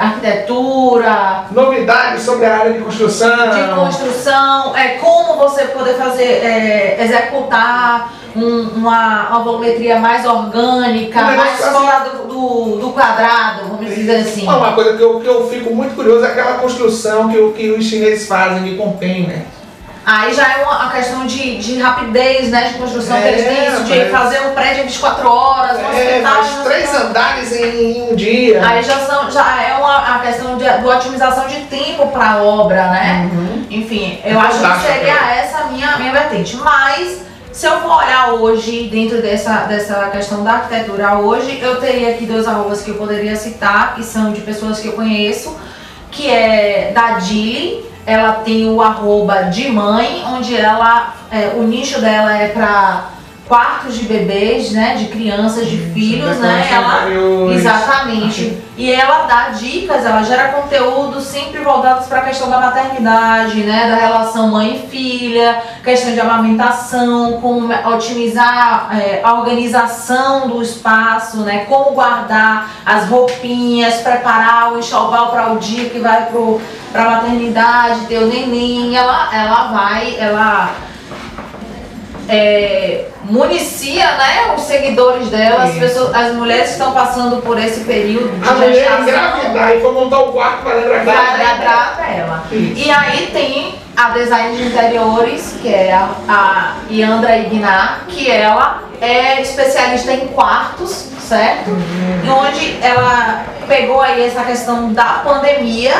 Novidades 1.50 2.22
sobre 2.22 2.46
a 2.46 2.58
área 2.58 2.72
de 2.72 2.78
construção. 2.78 3.50
de 3.50 3.74
construção, 3.74 4.76
é 4.76 4.88
como 4.96 5.36
você 5.36 5.64
poder 5.64 5.94
fazer, 5.94 6.24
é, 6.24 6.96
executar 7.02 8.10
um- 8.36 8.68
uma, 8.76 9.28
uma 9.28 9.38
volumetria 9.44 9.98
mais 9.98 10.24
orgânica, 10.26 11.20
Um 11.20 11.36
mais 11.36 11.60
assim- 11.60 11.72
fora 11.72 11.98
do, 12.10 12.26
do, 12.28 12.76
do 12.80 12.90
quadrado, 12.92 13.68
vamos 13.68 13.94
dizer 13.94 14.16
assim. 14.16 14.42
Uma 14.46 14.72
coisa 14.72 14.96
que 14.96 15.02
eu, 15.02 15.20
que 15.20 15.26
eu 15.26 15.48
fico 15.48 15.74
muito 15.74 15.94
curioso 15.94 16.24
é 16.24 16.28
aquela 16.28 16.54
construção 16.54 17.28
que, 17.28 17.52
que 17.52 17.70
os 17.70 17.84
chineses 17.84 18.26
fazem 18.26 18.62
de 18.64 18.76
container. 18.76 19.42
Aí 20.06 20.34
já 20.34 20.42
é 20.58 20.62
uma, 20.62 20.90
questão 20.90 21.24
de, 21.24 21.56
de 21.56 21.80
rapidez, 21.80 22.50
né, 22.50 22.68
de 22.68 22.74
construção, 22.74 23.16
que 23.16 23.22
É, 23.26 23.32
eles 23.32 23.44
têm 23.46 23.66
isso 23.68 23.84
de 23.84 23.98
mas- 24.00 24.10
fazer 24.10 24.40
um 24.46 24.52
prédio 24.52 24.82
em 24.82 24.86
24 24.86 25.26
horas, 25.30 25.78
um 25.78 25.80
É, 25.80 25.86
hospital, 26.20 26.44
não 26.44 26.64
três 26.64 26.88
o 26.88 26.92
quê. 26.92 26.96
andares 26.98 27.52
em, 27.52 28.02
um 28.02 28.14
dia. 28.14 28.66
Aí 28.68 28.82
já, 28.82 28.98
são, 28.98 29.30
já 29.30 29.62
é 29.62 29.72
uma 29.78 30.16
a 30.16 30.18
questão 30.18 30.58
de, 30.58 30.64
de 30.64 30.86
otimização 30.86 31.46
de 31.46 31.60
tempo 31.62 32.08
para 32.08 32.32
a 32.32 32.42
obra, 32.42 32.88
né? 32.88 33.30
Uhum. 33.32 33.64
Enfim, 33.70 34.20
eu 34.22 34.38
É 34.38 34.42
acho 34.42 34.58
que 34.58 34.80
seria 34.86 35.14
essa 35.36 35.58
a 35.60 35.64
minha, 35.68 35.96
minha 35.96 36.12
vertente. 36.12 36.54
Mas, 36.56 37.22
se 37.54 37.66
eu 37.66 37.80
for 37.80 37.98
olhar 37.98 38.32
hoje, 38.32 38.88
dentro 38.90 39.22
dessa, 39.22 39.58
dessa 39.60 40.08
questão 40.08 40.42
da 40.42 40.54
arquitetura 40.54 41.18
hoje, 41.18 41.60
eu 41.62 41.80
teria 41.80 42.10
aqui 42.10 42.26
dois 42.26 42.48
arrobas 42.48 42.82
que 42.82 42.90
eu 42.90 42.96
poderia 42.96 43.36
citar, 43.36 43.94
que 43.94 44.02
são 44.02 44.32
de 44.32 44.40
pessoas 44.40 44.80
que 44.80 44.88
eu 44.88 44.94
conheço, 44.94 45.56
que 46.10 46.28
é 46.28 46.90
da 46.92 47.12
Dili, 47.20 47.84
ela 48.04 48.32
tem 48.32 48.68
o 48.68 48.82
arroba 48.82 49.44
de 49.44 49.70
mãe, 49.70 50.24
onde 50.26 50.56
ela, 50.56 51.14
é, 51.30 51.52
o 51.56 51.62
nicho 51.62 52.00
dela 52.00 52.36
é 52.36 52.48
para 52.48 53.04
quartos 53.46 53.96
de 53.96 54.04
bebês, 54.04 54.72
né, 54.72 54.94
de 54.94 55.06
crianças, 55.06 55.68
de 55.68 55.76
filhos, 55.76 56.38
né, 56.38 56.66
Decoração 56.68 57.10
ela... 57.10 57.54
Exatamente. 57.54 58.62
E 58.76 58.90
ela 58.90 59.26
dá 59.26 59.50
dicas, 59.50 60.04
ela 60.04 60.24
gera 60.24 60.48
conteúdo 60.48 61.20
sempre 61.20 61.60
voltados 61.60 62.08
para 62.08 62.18
a 62.18 62.24
questão 62.24 62.50
da 62.50 62.58
maternidade, 62.58 63.62
né, 63.62 63.88
da 63.88 63.94
relação 63.94 64.48
mãe 64.48 64.74
e 64.74 64.88
filha, 64.88 65.62
questão 65.84 66.12
de 66.12 66.18
amamentação, 66.18 67.38
como 67.40 67.72
otimizar 67.94 68.88
é, 68.98 69.20
a 69.22 69.34
organização 69.34 70.48
do 70.48 70.60
espaço, 70.60 71.36
né, 71.42 71.66
como 71.66 71.92
guardar 71.92 72.68
as 72.84 73.08
roupinhas, 73.08 74.02
preparar 74.02 74.72
o 74.72 74.80
enxoval 74.80 75.30
para 75.30 75.52
o 75.52 75.58
dia 75.58 75.88
que 75.88 76.00
vai 76.00 76.26
para 76.92 77.00
a 77.00 77.10
maternidade, 77.10 78.06
ter 78.06 78.18
o 78.18 78.26
neném, 78.26 78.96
ela, 78.96 79.32
ela 79.32 79.68
vai, 79.68 80.16
ela 80.18 80.74
é, 82.28 83.06
municia 83.24 84.04
né, 84.16 84.54
os 84.56 84.62
seguidores 84.62 85.28
dela, 85.28 85.64
as, 85.64 85.74
pessoas, 85.74 86.14
as 86.14 86.32
mulheres 86.34 86.66
que 86.66 86.72
estão 86.72 86.92
passando 86.92 87.42
por 87.42 87.58
esse 87.58 87.80
período 87.84 88.40
de 88.40 88.48
A 88.48 88.52
mulher 88.52 89.00
engravidar 89.00 89.76
e 89.76 89.80
for 89.80 89.92
montar 89.92 90.20
o 90.20 90.32
quarto 90.32 90.62
para 90.62 90.74
lembrar 90.74 91.96
dela. 91.96 92.44
Isso. 92.50 92.86
E 92.86 92.90
aí 92.90 93.30
tem 93.32 93.74
a 93.96 94.10
design 94.10 94.56
de 94.56 94.64
interiores, 94.64 95.56
que 95.60 95.72
é 95.72 95.92
a, 95.92 96.08
a 96.28 96.74
Yandra 96.90 97.36
Ignar, 97.38 98.04
que 98.08 98.30
ela 98.30 98.82
é 99.00 99.40
especialista 99.40 100.12
em 100.12 100.28
quartos, 100.28 101.08
certo? 101.20 101.70
E 102.24 102.30
onde 102.30 102.78
ela 102.82 103.44
pegou 103.68 104.00
aí 104.00 104.24
essa 104.24 104.42
questão 104.44 104.92
da 104.92 105.20
pandemia, 105.24 105.94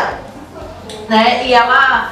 né? 1.08 1.42
E 1.44 1.54
ela 1.54 2.10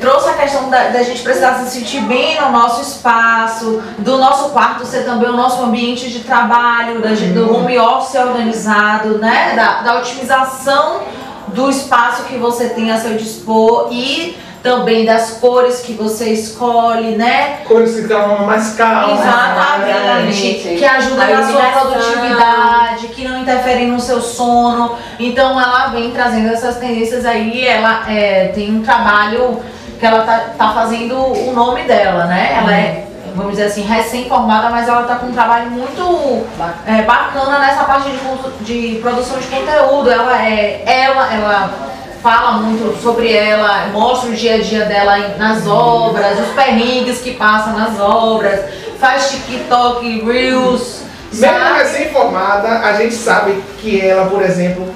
trouxe 0.00 0.28
a 0.28 0.34
questão 0.34 0.68
da, 0.68 0.88
da 0.88 1.02
gente 1.02 1.22
precisar 1.22 1.54
se 1.54 1.70
sentir 1.70 2.00
bem 2.02 2.38
no 2.38 2.50
nosso 2.50 2.82
espaço, 2.82 3.82
do 3.98 4.18
nosso 4.18 4.50
quarto 4.50 4.84
ser 4.84 5.04
também 5.04 5.28
o 5.30 5.36
nosso 5.36 5.62
ambiente 5.62 6.10
de 6.10 6.20
trabalho, 6.20 7.00
da, 7.00 7.10
do 7.10 7.54
home 7.54 7.78
office 7.78 8.14
organizado, 8.14 9.18
né? 9.18 9.54
Da, 9.56 9.82
da 9.82 9.98
otimização 9.98 11.00
do 11.48 11.70
espaço 11.70 12.24
que 12.24 12.36
você 12.36 12.68
tem 12.68 12.90
a 12.90 12.98
seu 12.98 13.16
dispor 13.16 13.88
e 13.90 14.36
também 14.62 15.04
das 15.04 15.32
cores 15.32 15.80
que 15.80 15.94
você 15.94 16.30
escolhe, 16.30 17.16
né? 17.16 17.60
Cores 17.66 17.94
que 17.94 18.02
ficam 18.02 18.44
mais 18.44 18.74
calmas. 18.74 19.18
Exatamente. 19.20 20.68
né? 20.68 20.76
Que 20.76 20.84
ajuda 20.84 21.24
A 21.24 21.26
na 21.28 21.46
sua 21.46 21.62
produtividade, 21.62 23.08
que 23.08 23.26
não 23.26 23.40
interferem 23.40 23.88
no 23.88 24.00
seu 24.00 24.20
sono. 24.20 24.96
Então 25.18 25.58
ela 25.58 25.88
vem 25.88 26.10
trazendo 26.10 26.52
essas 26.52 26.76
tendências 26.76 27.24
aí. 27.24 27.66
Ela 27.66 28.04
é, 28.10 28.48
tem 28.48 28.70
um 28.76 28.82
trabalho 28.82 29.60
que 29.98 30.04
ela 30.04 30.24
tá, 30.24 30.38
tá 30.56 30.72
fazendo 30.72 31.16
o 31.16 31.52
nome 31.52 31.82
dela, 31.84 32.26
né? 32.26 32.56
Ela 32.58 32.74
é, 32.74 33.06
vamos 33.34 33.52
dizer 33.52 33.64
assim, 33.64 33.82
recém-formada, 33.82 34.68
mas 34.70 34.88
ela 34.88 35.04
tá 35.04 35.16
com 35.16 35.26
um 35.26 35.32
trabalho 35.32 35.70
muito 35.70 36.44
é, 36.86 37.02
bacana 37.02 37.58
nessa 37.60 37.84
parte 37.84 38.10
de, 38.10 38.64
de 38.64 39.00
produção 39.00 39.38
de 39.38 39.46
conteúdo. 39.46 40.10
Ela 40.10 40.46
é. 40.46 40.82
Ela, 40.86 41.32
ela 41.32 41.90
fala 42.22 42.52
muito 42.58 43.00
sobre 43.02 43.32
ela, 43.32 43.86
mostra 43.92 44.30
o 44.30 44.34
dia 44.34 44.56
a 44.56 44.58
dia 44.58 44.84
dela 44.84 45.16
nas 45.38 45.66
obras, 45.66 46.38
os 46.38 46.48
perrengues 46.54 47.18
que 47.20 47.32
passa 47.34 47.70
nas 47.70 47.98
obras, 47.98 48.60
faz 48.98 49.30
TikTok, 49.30 50.20
Reels, 50.24 51.00
Mesmo 51.32 51.74
recém-formada, 51.76 52.68
a 52.80 52.92
gente 52.94 53.14
sabe 53.14 53.62
que 53.80 54.00
ela, 54.04 54.26
por 54.28 54.42
exemplo, 54.42 54.92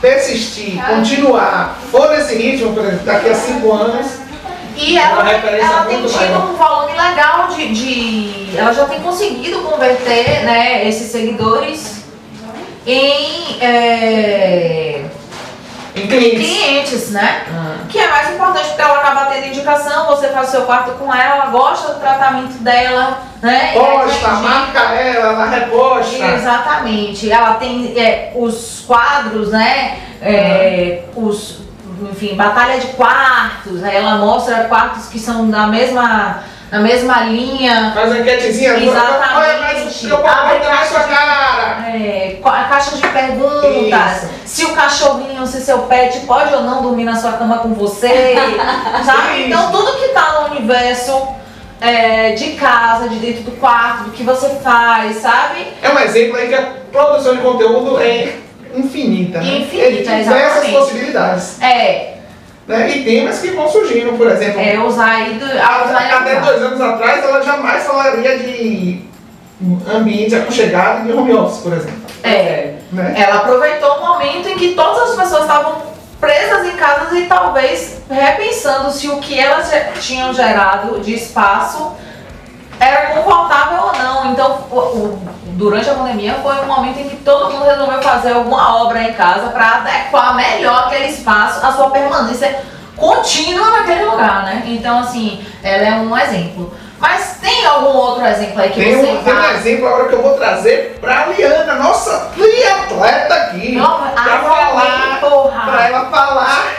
persistir, 0.00 0.80
continuar, 0.86 1.76
for 1.90 2.08
nesse 2.10 2.34
ritmo, 2.36 2.72
por 2.72 2.84
exemplo, 2.84 3.04
daqui 3.04 3.28
a 3.28 3.34
cinco 3.34 3.72
anos, 3.72 4.06
E 4.76 4.96
ela, 4.96 5.28
ela 5.28 5.82
tem 5.86 6.06
tido 6.06 6.12
maior. 6.16 6.50
um 6.50 6.54
volume 6.54 6.92
legal 6.92 7.48
de, 7.48 7.74
de- 7.74 8.56
Ela 8.56 8.72
já 8.72 8.84
tem 8.84 9.00
conseguido 9.00 9.58
converter 9.62 10.44
né, 10.44 10.86
esses 10.88 11.10
seguidores 11.10 12.04
em, 12.86 13.56
é, 13.60 15.02
clientes. 16.06 16.38
clientes, 16.38 17.10
né? 17.10 17.44
Que 17.88 17.98
é 17.98 18.08
mais 18.08 18.30
importante 18.30 18.68
porque 18.68 18.82
ela 18.82 18.98
acaba 18.98 19.26
tendo 19.26 19.46
indicação, 19.46 20.06
você 20.06 20.28
faz 20.28 20.48
o 20.48 20.50
seu 20.50 20.62
quarto 20.62 20.92
com 20.92 21.12
ela, 21.12 21.36
ela 21.36 21.46
gosta 21.46 21.94
do 21.94 22.00
tratamento 22.00 22.58
dela, 22.62 23.22
né? 23.42 23.72
Posta, 23.72 24.28
marca 24.28 24.80
ela, 24.94 25.32
ela 25.32 25.46
reposta. 25.46 26.24
Exatamente. 26.24 27.30
Ela 27.30 27.54
tem 27.54 27.98
é, 27.98 28.32
os 28.34 28.84
quadros, 28.86 29.50
né? 29.50 29.98
É, 30.20 31.04
os, 31.16 31.60
enfim, 32.10 32.34
batalha 32.34 32.78
de 32.78 32.88
quartos. 32.88 33.82
Aí 33.82 33.96
ela 33.96 34.16
mostra 34.16 34.64
quartos 34.64 35.06
que 35.06 35.18
são 35.18 35.48
da 35.48 35.66
mesma, 35.66 36.42
na 36.70 36.80
mesma 36.80 37.20
linha. 37.24 37.92
Faz 37.94 38.10
uma 38.10 38.18
enquetezinha, 38.20 38.74
Exatamente. 38.76 39.34
olha, 39.34 39.58
mas 39.58 40.04
eu 40.04 40.26
Abre 40.26 40.58
sua 40.64 40.70
caixa 40.70 40.98
de- 40.98 41.14
cara. 41.14 41.88
É, 41.88 42.38
a 42.44 42.64
caixa 42.64 42.96
de 42.96 43.08
perguntas. 43.08 44.22
Isso. 44.22 44.30
Se 44.44 44.64
o 44.64 44.74
cachorrinho, 44.74 45.46
se 45.46 45.60
seu 45.60 45.78
pet 45.80 46.20
pode 46.20 46.54
ou 46.54 46.62
não 46.62 46.82
dormir 46.82 47.04
na 47.04 47.16
sua 47.16 47.32
cama 47.32 47.58
com 47.58 47.72
você. 47.74 48.34
sabe? 49.04 49.46
Então 49.46 49.70
tudo 49.70 49.98
que 49.98 50.08
tá 50.08 50.40
no 50.40 50.56
universo 50.56 51.28
é, 51.80 52.32
de 52.32 52.52
casa, 52.52 53.08
de 53.08 53.16
dentro 53.16 53.42
do 53.44 53.52
quarto, 53.52 54.04
do 54.04 54.10
que 54.10 54.22
você 54.22 54.48
faz, 54.62 55.16
sabe? 55.16 55.66
É 55.82 55.88
um 55.90 55.98
exemplo 55.98 56.36
aí 56.36 56.48
que 56.48 56.54
a 56.54 56.72
produção 56.92 57.36
de 57.36 57.42
conteúdo 57.42 58.00
é 58.00 58.36
infinita. 58.74 59.38
Né? 59.40 59.58
Infinita, 59.58 60.10
é 60.10 60.18
de 60.18 60.24
diversas 60.24 60.68
possibilidades. 60.68 61.62
É, 61.62 62.17
Né? 62.68 62.90
E 62.90 63.02
temas 63.04 63.38
que 63.40 63.48
vão 63.52 63.66
surgindo, 63.68 64.12
por 64.18 64.26
exemplo. 64.30 64.60
é 64.60 64.76
a 65.60 66.18
Até 66.18 66.40
dois 66.40 66.62
anos 66.62 66.80
atrás, 66.80 67.24
ela 67.24 67.42
jamais 67.42 67.82
falaria 67.84 68.38
de 68.38 69.02
ambiente 69.90 70.34
aconchegado 70.34 71.00
e 71.08 71.12
de 71.12 71.18
home 71.18 71.32
office, 71.32 71.62
por 71.62 71.72
exemplo. 71.72 71.98
É. 72.22 72.74
Né? 72.92 73.14
Ela 73.16 73.36
aproveitou 73.36 73.90
o 73.96 74.06
momento 74.06 74.48
em 74.48 74.56
que 74.56 74.74
todas 74.74 75.10
as 75.10 75.16
pessoas 75.16 75.42
estavam 75.42 75.82
presas 76.20 76.66
em 76.66 76.76
casa 76.76 77.18
e 77.18 77.26
talvez 77.26 78.02
repensando 78.10 78.90
se 78.92 79.08
o 79.08 79.18
que 79.18 79.38
elas 79.38 79.70
tinham 80.00 80.34
gerado 80.34 81.00
de 81.00 81.14
espaço 81.14 81.92
era 82.78 83.14
confortável 83.14 83.82
ou 83.84 83.92
não. 83.94 84.32
Então, 84.32 84.58
o- 84.70 84.76
o- 84.76 85.18
durante 85.58 85.90
a 85.90 85.94
pandemia 85.94 86.34
foi 86.34 86.54
um 86.60 86.66
momento 86.66 87.00
em 87.00 87.08
que 87.08 87.16
todo 87.16 87.50
mundo 87.50 87.64
resolveu 87.64 88.00
fazer 88.00 88.32
alguma 88.32 88.80
obra 88.84 89.02
em 89.02 89.12
casa 89.12 89.48
para 89.48 89.78
adequar 89.78 90.36
melhor 90.36 90.84
aquele 90.84 91.06
espaço, 91.06 91.66
a 91.66 91.72
sua 91.72 91.90
permanência 91.90 92.60
contínua 92.96 93.68
naquele 93.70 94.04
lugar, 94.04 94.44
né? 94.44 94.62
Então, 94.66 95.00
assim, 95.00 95.44
ela 95.62 95.82
é 95.82 95.92
um 95.94 96.16
exemplo. 96.16 96.72
Mas 97.00 97.38
tem 97.40 97.64
algum 97.64 97.96
outro 97.96 98.24
exemplo 98.24 98.60
aí 98.60 98.70
que 98.70 98.80
Tem 98.80 98.96
você 98.96 99.12
um, 99.12 99.22
tem 99.22 99.34
um 99.34 99.50
exemplo 99.50 99.86
agora 99.86 100.08
que 100.08 100.14
eu 100.14 100.22
vou 100.22 100.34
trazer 100.34 100.98
pra 101.00 101.26
Liana, 101.26 101.74
nossa 101.74 102.30
triatleta 102.34 103.34
aqui. 103.34 103.76
Não, 103.76 103.98
pra 103.98 104.38
falar, 104.40 105.18
porra. 105.20 105.60
pra 105.64 105.88
ela 105.88 106.10
falar. 106.10 106.72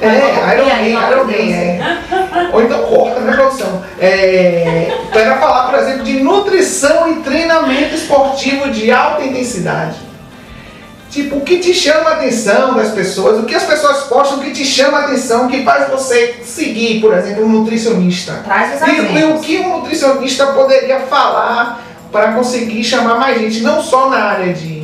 É, 0.00 0.54
Iron 0.54 0.66
Man, 0.66 1.10
Iron 1.10 1.24
Man, 1.24 1.54
é. 1.54 2.50
Ou 2.52 2.62
então 2.62 2.82
corta, 2.84 3.11
produção? 3.32 3.82
É, 3.98 4.96
pra 5.10 5.20
ela 5.20 5.36
falar, 5.38 5.70
por 5.70 5.78
exemplo, 5.78 6.04
de 6.04 6.20
nutrição 6.20 7.10
e 7.10 7.16
treinamento 7.16 7.94
esportivo 7.94 8.70
de 8.70 8.90
alta 8.90 9.24
intensidade. 9.24 9.96
Tipo, 11.10 11.36
o 11.36 11.40
que 11.42 11.58
te 11.58 11.74
chama 11.74 12.08
a 12.08 12.12
atenção 12.14 12.74
das 12.74 12.92
pessoas, 12.92 13.38
o 13.38 13.44
que 13.44 13.54
as 13.54 13.64
pessoas 13.64 14.04
postam, 14.04 14.38
o 14.38 14.40
que 14.40 14.50
te 14.50 14.64
chama 14.64 14.98
a 14.98 15.04
atenção, 15.04 15.46
que 15.46 15.62
faz 15.62 15.90
você 15.90 16.40
seguir, 16.42 17.02
por 17.02 17.12
exemplo, 17.12 17.44
um 17.44 17.48
nutricionista. 17.50 18.40
Traz 18.42 18.80
os 18.80 18.88
E, 18.88 19.18
e 19.18 19.24
o 19.24 19.38
que 19.38 19.58
um 19.58 19.76
nutricionista 19.76 20.46
poderia 20.46 21.00
falar 21.00 21.82
para 22.10 22.32
conseguir 22.32 22.82
chamar 22.82 23.16
mais 23.16 23.38
gente, 23.38 23.60
não 23.60 23.82
só 23.82 24.08
na 24.08 24.22
área 24.24 24.54
de 24.54 24.81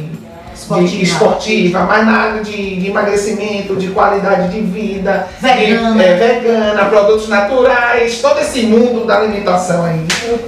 Esportiva. 0.69 0.89
de 0.89 1.03
esportiva, 1.03 1.81
mas 1.85 2.07
na 2.07 2.13
área 2.19 2.43
de, 2.43 2.77
de 2.77 2.87
emagrecimento, 2.89 3.77
de 3.77 3.89
qualidade 3.89 4.49
de 4.49 4.61
vida, 4.61 5.29
Vegana. 5.41 5.95
de, 5.95 6.03
é, 6.03 6.15
vegana, 6.15 6.85
produtos 6.87 7.29
naturais, 7.29 8.21
todo 8.21 8.39
esse 8.41 8.63
mundo 8.63 9.07
da 9.07 9.19
alimentação 9.19 9.85
aí 9.85 10.01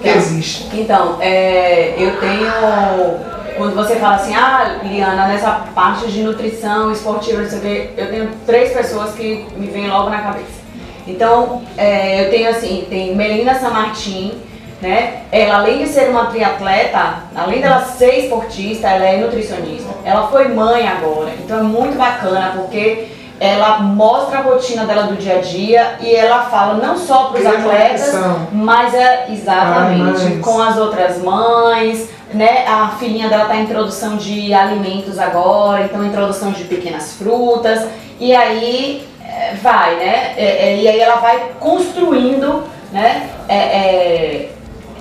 que 0.02 0.08
existe. 0.08 0.68
Então, 0.74 1.16
é, 1.20 1.94
eu 1.96 2.16
tenho. 2.20 3.30
Quando 3.56 3.74
você 3.74 3.96
fala 3.96 4.14
assim, 4.14 4.34
ah, 4.34 4.80
Liana, 4.82 5.26
nessa 5.26 5.50
parte 5.74 6.08
de 6.08 6.22
nutrição 6.22 6.90
esportiva, 6.92 7.42
o 7.42 7.60
quê, 7.60 7.90
eu 7.96 8.08
tenho 8.08 8.30
três 8.46 8.72
pessoas 8.72 9.12
que 9.12 9.44
me 9.56 9.66
vêm 9.66 9.88
logo 9.88 10.08
na 10.08 10.18
cabeça. 10.22 10.60
Então, 11.06 11.62
é, 11.76 12.24
eu 12.24 12.30
tenho 12.30 12.48
assim, 12.48 12.86
tem 12.88 13.14
Melina 13.14 13.54
Samartim, 13.54 14.32
né? 14.80 15.22
Ela, 15.30 15.56
além 15.56 15.78
de 15.78 15.88
ser 15.88 16.08
uma 16.08 16.26
triatleta, 16.26 17.16
além 17.34 17.60
dela 17.60 17.80
ser 17.80 18.24
esportista, 18.24 18.88
ela 18.88 19.04
é 19.04 19.18
nutricionista. 19.18 19.90
Ela 20.04 20.28
foi 20.28 20.48
mãe 20.48 20.88
agora, 20.88 21.30
então 21.38 21.58
é 21.58 21.62
muito 21.62 21.96
bacana 21.96 22.52
porque 22.56 23.08
ela 23.38 23.78
mostra 23.78 24.38
a 24.38 24.42
rotina 24.42 24.84
dela 24.84 25.04
do 25.04 25.16
dia 25.16 25.38
a 25.38 25.40
dia 25.40 25.96
e 26.00 26.14
ela 26.14 26.42
fala 26.44 26.74
não 26.74 26.96
só 26.96 27.24
para 27.24 27.40
os 27.40 27.46
atletas, 27.46 28.14
mas 28.52 28.92
é 28.92 29.26
exatamente 29.30 30.22
Ai, 30.22 30.28
mães. 30.28 30.44
com 30.44 30.60
as 30.60 30.76
outras 30.76 31.18
mães, 31.22 32.10
né? 32.32 32.66
A 32.66 32.88
filhinha 32.98 33.28
dela 33.28 33.46
tá 33.46 33.56
em 33.56 33.62
introdução 33.62 34.16
de 34.16 34.52
alimentos 34.52 35.18
agora, 35.18 35.84
então 35.84 36.04
introdução 36.04 36.52
de 36.52 36.64
pequenas 36.64 37.14
frutas 37.14 37.86
e 38.18 38.34
aí 38.34 39.08
é, 39.24 39.54
vai, 39.54 39.94
né? 39.96 40.34
É, 40.36 40.68
é, 40.68 40.76
e 40.76 40.88
aí 40.88 41.00
ela 41.00 41.16
vai 41.16 41.52
construindo, 41.58 42.64
né? 42.92 43.30
é, 43.50 43.56
é, 43.56 44.48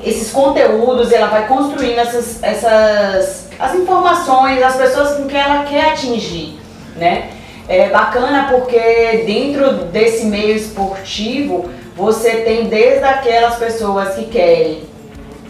esses 0.04 0.32
conteúdos, 0.32 1.12
ela 1.12 1.28
vai 1.28 1.48
construindo 1.48 2.00
essas, 2.00 2.42
essas 2.42 3.50
as 3.60 3.76
informações, 3.76 4.64
as 4.64 4.76
pessoas 4.78 5.18
com 5.18 5.28
quem 5.28 5.40
ela 5.40 5.64
quer 5.66 5.92
atingir, 5.92 6.58
né? 6.96 7.30
É 7.68 7.90
bacana 7.90 8.48
porque 8.50 9.24
dentro 9.26 9.86
desse 9.86 10.26
meio 10.26 10.56
esportivo 10.56 11.70
você 11.96 12.38
tem 12.38 12.68
desde 12.68 13.04
aquelas 13.04 13.58
pessoas 13.58 14.16
que 14.16 14.26
querem 14.26 14.84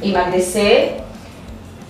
emagrecer, 0.01 0.95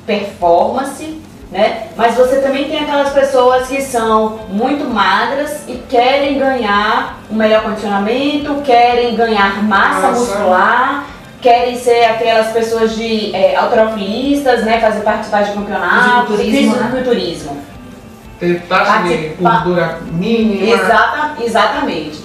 performance, 0.05 1.21
né? 1.51 1.87
Mas 1.95 2.15
você 2.15 2.41
também 2.41 2.69
tem 2.69 2.79
aquelas 2.79 3.11
pessoas 3.11 3.67
que 3.67 3.81
são 3.81 4.41
muito 4.49 4.85
magras 4.85 5.63
e 5.67 5.75
querem 5.89 6.37
ganhar 6.37 7.19
um 7.31 7.35
melhor 7.35 7.63
condicionamento, 7.63 8.61
querem 8.61 9.15
ganhar 9.15 9.63
massa 9.63 10.09
Massa. 10.09 10.19
muscular, 10.19 11.05
querem 11.41 11.75
ser 11.77 12.05
aquelas 12.05 12.47
pessoas 12.51 12.95
de 12.95 13.33
é, 13.35 13.55
autorofilistas, 13.55 14.63
né? 14.65 14.79
Fazer 14.79 15.01
participar 15.01 15.43
de 15.43 15.51
campeonatos, 15.53 16.35
Fisiculturismo, 16.37 16.75
né? 16.75 16.83
fisiculturismo. 16.91 17.57
Ter 18.39 18.61
taxa 18.67 19.03
de 19.03 19.17
gordura 19.39 19.99
mínima. 20.11 20.73
Exata, 20.75 21.43
exatamente. 21.43 22.19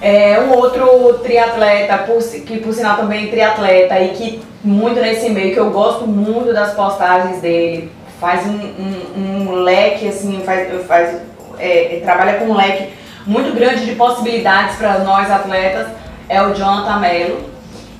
É, 0.00 0.38
um 0.40 0.52
outro 0.54 1.14
triatleta, 1.22 1.98
por 1.98 2.22
que 2.22 2.58
por 2.58 2.72
sinal 2.74 2.96
também 2.96 3.24
é 3.24 3.30
triatleta 3.30 3.98
e 4.00 4.08
que 4.10 4.42
muito 4.62 5.00
nesse 5.00 5.30
meio, 5.30 5.54
que 5.54 5.60
eu 5.60 5.70
gosto 5.70 6.06
muito 6.06 6.52
das 6.52 6.74
postagens 6.74 7.40
dele, 7.40 7.90
faz 8.20 8.46
um, 8.46 8.50
um- 8.52 9.48
um 9.48 9.52
leque, 9.62 10.08
assim, 10.08 10.42
faz, 10.44 10.68
faz, 10.86 11.16
é, 11.58 12.00
trabalha 12.04 12.34
com 12.34 12.46
um 12.46 12.54
leque 12.54 12.92
muito 13.26 13.54
grande 13.54 13.86
de 13.86 13.94
possibilidades 13.94 14.76
para 14.76 14.98
nós 14.98 15.30
atletas, 15.30 15.86
é 16.28 16.42
o 16.42 16.52
Jonathan 16.54 16.98
Mello. 17.00 17.55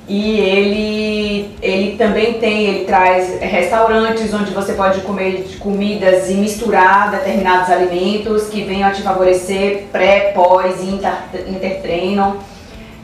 E 0.07 0.39
ele, 0.39 1.57
ele 1.61 1.97
também 1.97 2.35
tem, 2.35 2.65
ele 2.65 2.85
traz 2.85 3.41
restaurantes 3.41 4.33
onde 4.33 4.53
você 4.53 4.71
pode 4.71 5.01
comer 5.01 5.45
comidas 5.59 6.29
e 6.29 6.35
misturar 6.35 7.11
determinados 7.11 7.69
alimentos 7.69 8.47
que 8.47 8.63
venham 8.63 8.87
a 8.87 8.93
te 8.93 9.01
favorecer 9.01 9.87
pré, 9.91 10.31
pós 10.33 10.81
e 10.81 10.85
inter, 10.85 11.13
intertreino. 11.47 12.37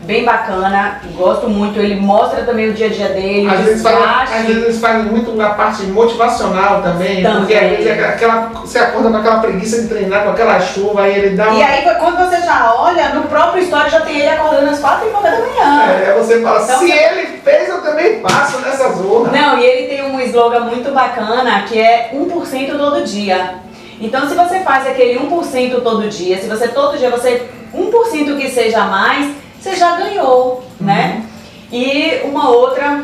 Bem 0.05 0.25
bacana, 0.25 0.99
gosto 1.15 1.49
muito. 1.49 1.79
Ele 1.79 1.95
mostra 1.95 2.43
também 2.43 2.69
o 2.69 2.73
dia 2.73 2.87
a 2.87 2.89
dia 2.89 3.07
dele, 3.09 3.47
Às 3.47 3.61
vezes, 3.61 3.81
faz, 3.81 4.33
às 4.33 4.45
vezes 4.45 4.63
eles 4.63 4.79
fazem 4.81 5.03
muito 5.03 5.41
a 5.41 5.51
parte 5.51 5.83
motivacional 5.83 6.81
também, 6.81 7.23
porque 7.23 7.53
Também. 7.53 7.57
às 7.57 7.77
vezes 7.77 7.87
é 7.87 8.05
aquela, 8.05 8.49
você 8.53 8.79
acorda 8.79 9.09
com 9.09 9.17
aquela 9.17 9.39
preguiça 9.39 9.81
de 9.81 9.87
treinar, 9.87 10.23
com 10.23 10.31
aquela 10.31 10.59
chuva, 10.59 11.03
aí 11.03 11.17
ele 11.17 11.37
dá 11.37 11.47
uma. 11.49 11.57
E 11.57 11.63
aí, 11.63 11.95
quando 11.97 12.17
você 12.17 12.41
já 12.41 12.73
olha, 12.75 13.09
no 13.09 13.23
próprio 13.23 13.63
story 13.63 13.89
já 13.89 14.01
tem 14.01 14.19
ele 14.19 14.29
acordando 14.29 14.69
às 14.71 14.79
quatro 14.79 15.07
e 15.07 15.11
pouca 15.11 15.31
da 15.31 15.39
manhã. 15.39 15.83
É, 15.83 16.11
aí 16.11 16.19
você 16.37 16.43
fala, 16.43 16.63
Então, 16.63 16.79
se 16.79 16.85
você- 16.87 16.93
ele 16.93 17.27
fez, 17.43 17.69
eu 17.69 17.81
também 17.81 18.21
faço 18.21 18.59
nessa 18.59 18.89
zona. 18.93 19.31
Não, 19.31 19.57
e 19.59 19.63
ele 19.65 19.87
tem 19.87 20.03
um 20.05 20.19
slogan 20.21 20.61
muito 20.61 20.91
bacana 20.91 21.63
que 21.63 21.79
é 21.79 22.11
1% 22.13 22.77
todo 22.77 23.03
dia. 23.03 23.55
Então, 24.01 24.27
se 24.27 24.35
você 24.35 24.59
faz 24.61 24.87
aquele 24.87 25.19
1% 25.19 25.81
todo 25.81 26.09
dia, 26.09 26.37
se 26.39 26.47
você 26.47 26.67
todo 26.67 26.97
dia 26.97 27.09
você 27.09 27.47
1% 27.73 28.37
que 28.37 28.49
seja 28.49 28.81
a 28.81 28.85
mais, 28.85 29.33
você 29.59 29.75
já 29.75 29.95
ganhou, 29.95 30.63
né? 30.79 31.23
E 31.71 32.19
uma 32.25 32.49
outra 32.49 33.01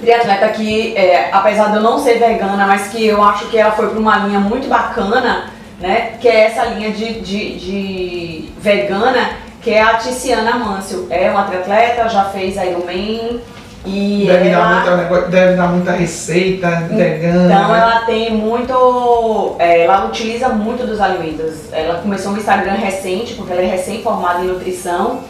triatleta 0.00 0.48
que, 0.48 0.96
é, 0.96 1.30
apesar 1.32 1.70
de 1.70 1.76
eu 1.76 1.82
não 1.82 1.98
ser 1.98 2.18
vegana, 2.18 2.66
mas 2.66 2.88
que 2.88 3.06
eu 3.06 3.22
acho 3.22 3.46
que 3.46 3.58
ela 3.58 3.72
foi 3.72 3.88
para 3.88 3.98
uma 3.98 4.18
linha 4.18 4.40
muito 4.40 4.68
bacana, 4.68 5.50
né? 5.80 6.12
Que 6.20 6.28
é 6.28 6.44
essa 6.46 6.64
linha 6.66 6.90
de, 6.90 7.20
de, 7.20 7.56
de 7.56 8.48
vegana, 8.58 9.30
que 9.64 9.70
é 9.72 9.82
a 9.82 9.94
Tiziana 9.94 10.54
Mâncio. 10.58 11.06
É 11.10 11.30
uma 11.30 11.44
triatleta, 11.44 12.08
já 12.08 12.24
fez 12.26 12.54
Ironman 12.56 13.40
e 13.86 14.24
Deve, 14.26 14.48
ela... 14.48 14.80
dar 14.84 14.96
muita, 14.96 15.28
deve 15.28 15.56
dar 15.56 15.68
muita 15.68 15.92
receita 15.92 16.68
vegana. 16.90 17.44
Então 17.52 17.68
né? 17.72 17.78
ela 17.80 18.00
tem 18.06 18.34
muito. 18.34 19.56
é, 19.58 19.84
ela 19.84 20.06
utiliza 20.06 20.48
muito 20.50 20.86
dos 20.86 21.00
alimentos. 21.00 21.72
Ela 21.72 21.98
começou 22.00 22.32
um 22.32 22.36
Instagram 22.36 22.74
recente, 22.74 23.34
porque 23.34 23.52
ela 23.52 23.62
é 23.62 23.66
recém-formada 23.66 24.40
em 24.42 24.48
nutrição. 24.48 25.20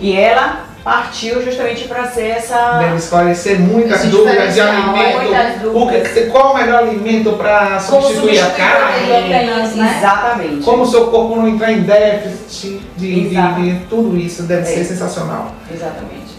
E 0.00 0.16
ela 0.16 0.64
partiu 0.82 1.40
justamente 1.44 1.86
para 1.86 2.06
ser 2.06 2.26
essa. 2.30 2.78
Deve 2.78 2.96
esclarecer 2.96 3.60
muitas 3.60 4.00
Esse 4.00 4.08
dúvidas 4.08 4.52
de 4.52 4.60
alimento. 4.60 5.70
muitas 5.70 5.72
O 5.72 5.88
que- 6.12 6.26
qual 6.26 6.54
o 6.54 6.56
melhor 6.58 6.80
alimento 6.82 7.34
para 7.34 7.78
substituir 7.78 8.40
a 8.40 8.46
substituir 8.46 8.56
carne? 8.56 9.06
proteínas, 9.06 9.76
né? 9.76 9.94
Exatamente. 9.98 10.64
Como 10.64 10.82
o 10.82 10.86
seu 10.86 11.06
corpo 11.06 11.36
não 11.36 11.46
entrar 11.46 11.70
em 11.70 11.82
déficit 11.82 12.82
de, 13.02 13.28
de- 13.28 13.78
de 13.80 13.84
tudo 13.86 14.16
isso 14.16 14.44
deve 14.44 14.62
É. 14.62 14.64
ser 14.64 14.84
sensacional. 14.84 15.52
Exatamente. 15.72 16.32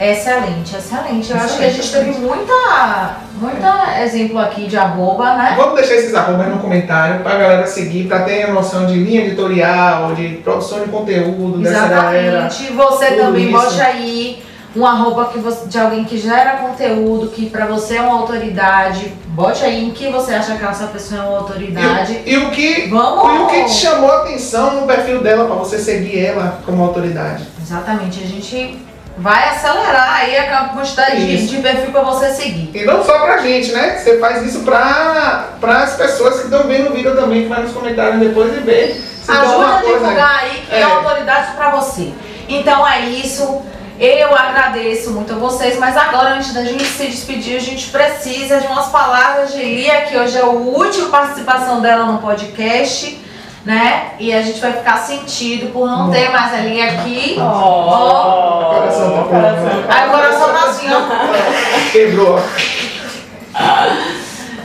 Excelente, 0.00 0.74
excelente. 0.74 1.30
Eu 1.30 1.36
acho 1.36 1.56
que 1.58 1.64
a 1.64 1.68
Excelente, 1.68 1.74
gente 1.74 1.92
teve 1.92 2.26
muita, 2.26 3.16
muita 3.40 4.02
exemplo 4.02 4.38
aqui 4.38 4.66
de 4.66 4.76
arroba, 4.76 5.36
né? 5.36 5.54
Vamos 5.56 5.76
deixar 5.76 5.94
esses 5.94 6.12
arrobas 6.14 6.48
no 6.48 6.58
comentário 6.58 7.20
para 7.20 7.34
a 7.34 7.38
galera 7.38 7.66
seguir, 7.66 8.08
para 8.08 8.22
ter 8.24 8.42
a 8.44 8.52
noção 8.52 8.86
de 8.86 8.94
linha 8.94 9.20
editorial, 9.26 10.12
de 10.14 10.28
produção 10.42 10.80
de 10.80 10.88
conteúdo 10.90 11.58
dessa 11.58 11.86
galera. 11.86 12.26
Exatamente. 12.48 12.72
Você 12.72 13.06
também 13.12 13.44
isso. 13.44 13.52
bote 13.52 13.80
aí 13.80 14.42
um 14.74 14.84
arroba 14.84 15.26
que 15.26 15.38
você- 15.38 15.66
de 15.68 15.78
alguém 15.78 16.02
que 16.04 16.18
gera 16.18 16.56
conteúdo, 16.56 17.28
que 17.28 17.48
pra 17.48 17.66
você 17.66 17.96
é 17.98 18.00
uma 18.02 18.18
autoridade. 18.18 19.12
Bote 19.32 19.64
aí 19.64 19.86
em 19.86 19.90
que 19.92 20.08
você 20.10 20.34
acha 20.34 20.56
que 20.56 20.64
essa 20.64 20.88
pessoa 20.88 21.22
é 21.22 21.24
uma 21.26 21.38
autoridade. 21.38 22.20
E, 22.26 22.34
e 22.34 22.36
o 22.36 22.50
que, 22.50 22.86
Vamos! 22.90 23.34
e 23.34 23.38
o 23.42 23.46
que 23.46 23.64
te 23.64 23.80
chamou 23.80 24.10
a 24.12 24.18
atenção 24.18 24.80
no 24.80 24.86
perfil 24.86 25.22
dela 25.22 25.46
para 25.46 25.54
você 25.56 25.78
seguir 25.78 26.22
ela 26.26 26.60
como 26.66 26.82
autoridade? 26.84 27.44
Exatamente, 27.58 28.22
a 28.22 28.26
gente 28.26 28.78
vai 29.16 29.48
acelerar 29.48 30.16
aí 30.20 30.36
a 30.36 30.68
quantidade 30.68 31.26
de, 31.26 31.46
de 31.46 31.56
perfil 31.62 31.90
pra 31.92 32.02
você 32.02 32.28
seguir. 32.34 32.70
E 32.74 32.84
não 32.84 33.02
só 33.02 33.20
pra 33.20 33.38
gente, 33.38 33.72
né? 33.72 33.96
Você 33.96 34.18
faz 34.18 34.42
isso 34.44 34.60
pra, 34.64 35.48
as 35.62 35.96
pessoas 35.96 36.40
que 36.40 36.44
estão 36.44 36.64
vendo 36.64 36.90
o 36.90 36.94
vídeo 36.94 37.16
também, 37.16 37.44
que 37.44 37.48
vai 37.48 37.62
nos 37.62 37.72
comentários 37.72 38.20
depois 38.20 38.54
e 38.54 38.60
ver 38.60 39.02
Ajuda 39.26 39.66
a 39.66 39.80
coisa 39.80 39.86
aí. 39.86 39.92
divulgar 39.94 40.38
aí 40.40 40.62
que 40.68 40.74
é, 40.74 40.80
É. 40.80 40.82
autoridade 40.82 41.52
pra 41.56 41.70
você. 41.70 42.12
Então 42.50 42.86
é 42.86 43.00
isso. 43.00 43.62
Eu 44.00 44.34
agradeço 44.34 45.10
muito 45.12 45.32
a 45.34 45.36
vocês, 45.36 45.78
mas 45.78 45.96
agora, 45.96 46.30
antes 46.30 46.52
da 46.52 46.64
gente 46.64 46.84
se 46.84 47.06
despedir, 47.06 47.56
a 47.56 47.60
gente 47.60 47.88
precisa 47.90 48.60
de 48.60 48.66
umas 48.66 48.88
palavras 48.88 49.52
de 49.52 49.62
Lia, 49.62 50.02
que 50.02 50.16
hoje 50.16 50.36
é 50.36 50.40
a 50.40 50.46
última 50.46 51.08
participação 51.08 51.80
dela 51.80 52.06
no 52.06 52.18
podcast, 52.18 53.20
né? 53.64 54.12
E 54.18 54.32
a 54.32 54.42
gente 54.42 54.60
vai 54.60 54.72
ficar 54.72 54.96
sentido 54.96 55.72
por 55.72 55.86
não 55.86 56.10
ter 56.10 56.30
mais 56.30 56.52
a 56.52 56.58
Lia 56.58 56.92
aqui. 56.92 57.36
Oh, 57.38 58.74
Coração 58.74 59.12
tá 59.12 59.22
pulando. 59.22 59.84
Aí 59.88 60.08
o 60.08 60.10
coração 60.10 60.48
tá 60.52 60.64
assim, 60.68 60.86
ó. 60.90 61.92
Quebrou. 61.92 62.40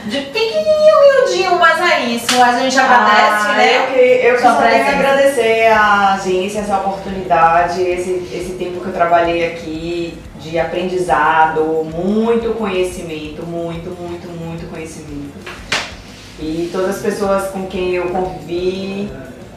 De 0.05 0.21
pequenininho, 0.21 0.56
miudinho, 1.01 1.59
mas 1.59 1.79
é 1.91 1.99
isso. 2.05 2.41
A 2.41 2.57
gente 2.59 2.77
agradece, 2.79 3.47
Ah, 3.49 3.53
né? 3.57 3.77
Eu, 3.77 3.87
que- 3.93 4.25
eu 4.27 4.39
Sua 4.39 4.53
só 4.53 4.61
tenho 4.61 4.85
que 4.85 4.91
agradecer 4.91 5.67
a 5.67 6.13
agência, 6.13 6.59
essa 6.59 6.77
oportunidade, 6.77 7.81
esse, 7.81 8.11
esse 8.33 8.55
tempo 8.57 8.79
que 8.81 8.87
eu 8.87 8.93
trabalhei 8.93 9.45
aqui 9.47 10.17
de 10.39 10.57
aprendizado, 10.59 11.61
muito 11.93 12.53
conhecimento, 12.53 13.45
muito, 13.45 13.89
muito, 13.89 14.27
muito 14.29 14.69
conhecimento. 14.71 15.33
E 16.39 16.69
todas 16.71 16.97
as 16.97 17.01
pessoas 17.01 17.47
com 17.49 17.65
quem 17.65 17.93
eu 17.95 18.09
convivi 18.09 19.11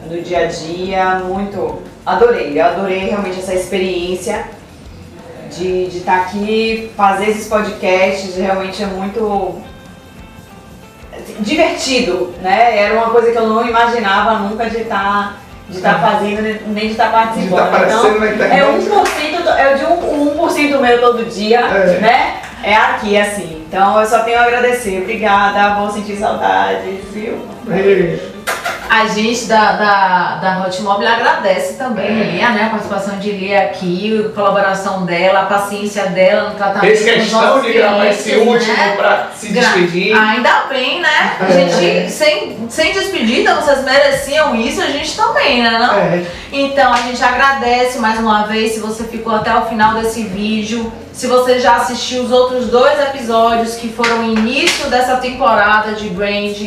no 0.09 0.19
dia 0.21 0.39
a 0.39 0.45
dia, 0.47 1.15
muito. 1.23 1.81
Adorei, 2.05 2.59
eu 2.59 2.65
adorei 2.65 2.99
realmente 3.09 3.39
essa 3.39 3.53
experiência 3.53 4.45
de 5.55 5.85
estar 5.97 6.21
aqui, 6.21 6.91
fazer 6.97 7.29
esses 7.29 7.47
podcasts, 7.47 8.35
realmente 8.35 8.81
é 8.81 8.87
muito 8.87 9.61
divertido, 11.41 12.33
né? 12.41 12.77
Era 12.77 12.93
uma 12.95 13.09
coisa 13.09 13.31
que 13.31 13.37
eu 13.37 13.47
não 13.47 13.67
imaginava 13.67 14.39
nunca 14.39 14.69
de 14.69 14.77
estar 14.81 15.37
de 15.69 15.77
estar 15.77 15.99
fazendo, 16.01 16.41
nem 16.67 16.87
de 16.87 16.91
estar 16.91 17.05
De 17.05 17.11
participando. 17.13 17.53
estar 17.53 17.63
aparecendo 17.67 18.19
na 18.19 18.27
então, 18.27 18.45
é 18.45 18.49
internet. 18.59 18.89
1%, 18.89 19.43
do- 19.43 19.49
é 19.49 19.73
de 19.75 19.85
um, 19.85 20.35
1% 20.35 20.81
meu 20.81 20.99
todo 20.99 21.25
dia, 21.25 21.59
É. 21.61 21.99
né? 22.01 22.33
É 22.61 22.75
aqui, 22.75 23.17
assim. 23.17 23.63
Então 23.69 23.97
eu 24.01 24.05
só 24.05 24.19
tenho 24.19 24.37
a 24.37 24.43
agradecer. 24.43 24.99
Obrigada, 25.01 25.75
vou 25.79 25.89
sentir 25.89 26.17
saudades, 26.17 26.99
viu? 27.13 27.45
Ei, 27.69 28.19
A 28.93 29.07
gente 29.07 29.45
da, 29.45 29.71
da, 29.71 30.35
da 30.35 30.65
Hot 30.65 30.81
Mobile 30.81 31.07
agradece 31.07 31.75
também 31.75 32.23
Lia, 32.23 32.49
né? 32.49 32.65
A 32.65 32.69
participação 32.71 33.19
de 33.19 33.31
Lia 33.31 33.61
aqui, 33.61 34.25
a 34.25 34.35
colaboração 34.35 35.05
dela, 35.05 35.43
a 35.43 35.45
paciência 35.45 36.07
dela 36.07 36.49
no 36.49 36.55
tratamento 36.55 36.81
Fez 36.81 37.01
questão 37.01 37.61
de 37.61 37.71
gravar 37.71 38.07
esse 38.07 38.31
clientes, 38.31 38.47
último 38.49 38.73
né? 38.73 38.95
pra 38.97 39.27
se 39.33 39.53
despedir. 39.53 40.13
Ainda 40.13 40.65
bem, 40.67 40.99
né? 40.99 41.37
A 41.39 41.49
gente, 41.49 42.11
sem, 42.11 42.67
sem 42.69 42.91
despedida, 42.91 43.55
vocês 43.55 43.81
mereciam 43.85 44.53
isso, 44.57 44.81
a 44.81 44.87
gente 44.87 45.15
também, 45.15 45.63
né? 45.63 45.69
Não? 45.79 45.95
É, 45.95 46.25
Então 46.51 46.91
a 46.91 46.97
gente 46.97 47.23
agradece 47.23 47.97
mais 47.97 48.19
uma 48.19 48.43
vez 48.43 48.73
se 48.73 48.81
você 48.81 49.05
ficou 49.05 49.33
até 49.33 49.55
o 49.55 49.67
final 49.67 49.93
desse 50.01 50.23
vídeo. 50.23 50.91
Se 51.13 51.27
você 51.27 51.61
já 51.61 51.77
assistiu 51.77 52.23
os 52.23 52.31
outros 52.33 52.67
dois 52.67 52.99
episódios 52.99 53.75
que 53.75 53.87
foram 53.87 54.19
o 54.19 54.23
início 54.33 54.89
dessa 54.89 55.15
temporada 55.15 55.93
de 55.93 56.09
Brand, 56.09 56.57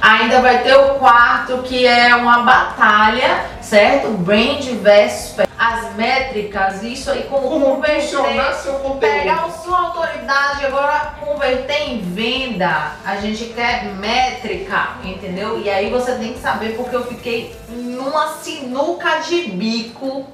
ainda 0.00 0.40
vai 0.40 0.62
ter 0.62 0.74
o 0.76 0.94
quarto 0.94 1.58
que 1.62 1.86
é 1.86 2.14
uma 2.14 2.42
batalha, 2.42 3.44
certo? 3.60 4.08
Brand 4.18 4.62
versus 4.82 5.46
as 5.58 5.94
métricas, 5.96 6.82
isso 6.84 7.10
aí 7.10 7.24
como, 7.24 7.48
como 7.48 7.66
converter 7.76 8.54
seu 8.54 8.74
conteúdo. 8.74 9.00
pegar 9.00 9.44
a 9.46 9.50
sua 9.50 9.78
autoridade 9.80 10.62
e 10.62 10.66
agora 10.66 11.14
converter 11.18 11.90
em 11.90 12.00
venda. 12.00 12.92
A 13.04 13.16
gente 13.16 13.46
quer 13.46 13.84
métrica, 13.96 14.90
entendeu? 15.04 15.58
E 15.60 15.68
aí 15.68 15.90
você 15.90 16.12
tem 16.12 16.32
que 16.32 16.38
saber 16.40 16.76
porque 16.76 16.94
eu 16.94 17.04
fiquei 17.06 17.56
numa 17.68 18.28
sinuca 18.34 19.16
de 19.18 19.48
bico 19.50 20.26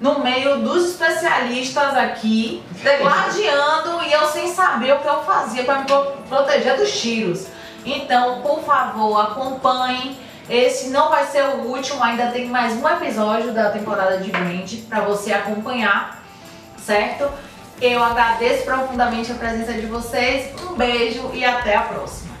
no 0.00 0.18
meio 0.18 0.58
dos 0.58 0.90
especialistas 0.90 1.96
aqui, 1.96 2.62
degladiando 2.82 4.02
e 4.04 4.12
eu 4.12 4.26
sem 4.28 4.52
saber 4.52 4.92
o 4.94 4.98
que 4.98 5.08
eu 5.08 5.22
fazia 5.22 5.64
para 5.64 5.78
me 5.78 5.84
pro- 5.86 6.12
proteger 6.28 6.76
dos 6.76 6.90
tiros. 7.00 7.46
Então, 7.86 8.42
por 8.42 8.64
favor, 8.64 9.20
acompanhem. 9.20 10.18
Esse 10.50 10.90
não 10.90 11.08
vai 11.08 11.24
ser 11.24 11.42
o 11.44 11.62
último, 11.68 12.02
ainda 12.02 12.26
tem 12.26 12.46
mais 12.48 12.74
um 12.74 12.88
episódio 12.88 13.52
da 13.52 13.70
temporada 13.70 14.18
de 14.18 14.30
Brand 14.30 14.72
para 14.88 15.00
você 15.00 15.32
acompanhar, 15.32 16.22
certo? 16.78 17.28
Eu 17.80 18.02
agradeço 18.02 18.64
profundamente 18.64 19.30
a 19.30 19.34
presença 19.36 19.72
de 19.72 19.86
vocês. 19.86 20.52
Um 20.62 20.74
beijo 20.74 21.30
e 21.32 21.44
até 21.44 21.76
a 21.76 21.82
próxima. 21.82 22.34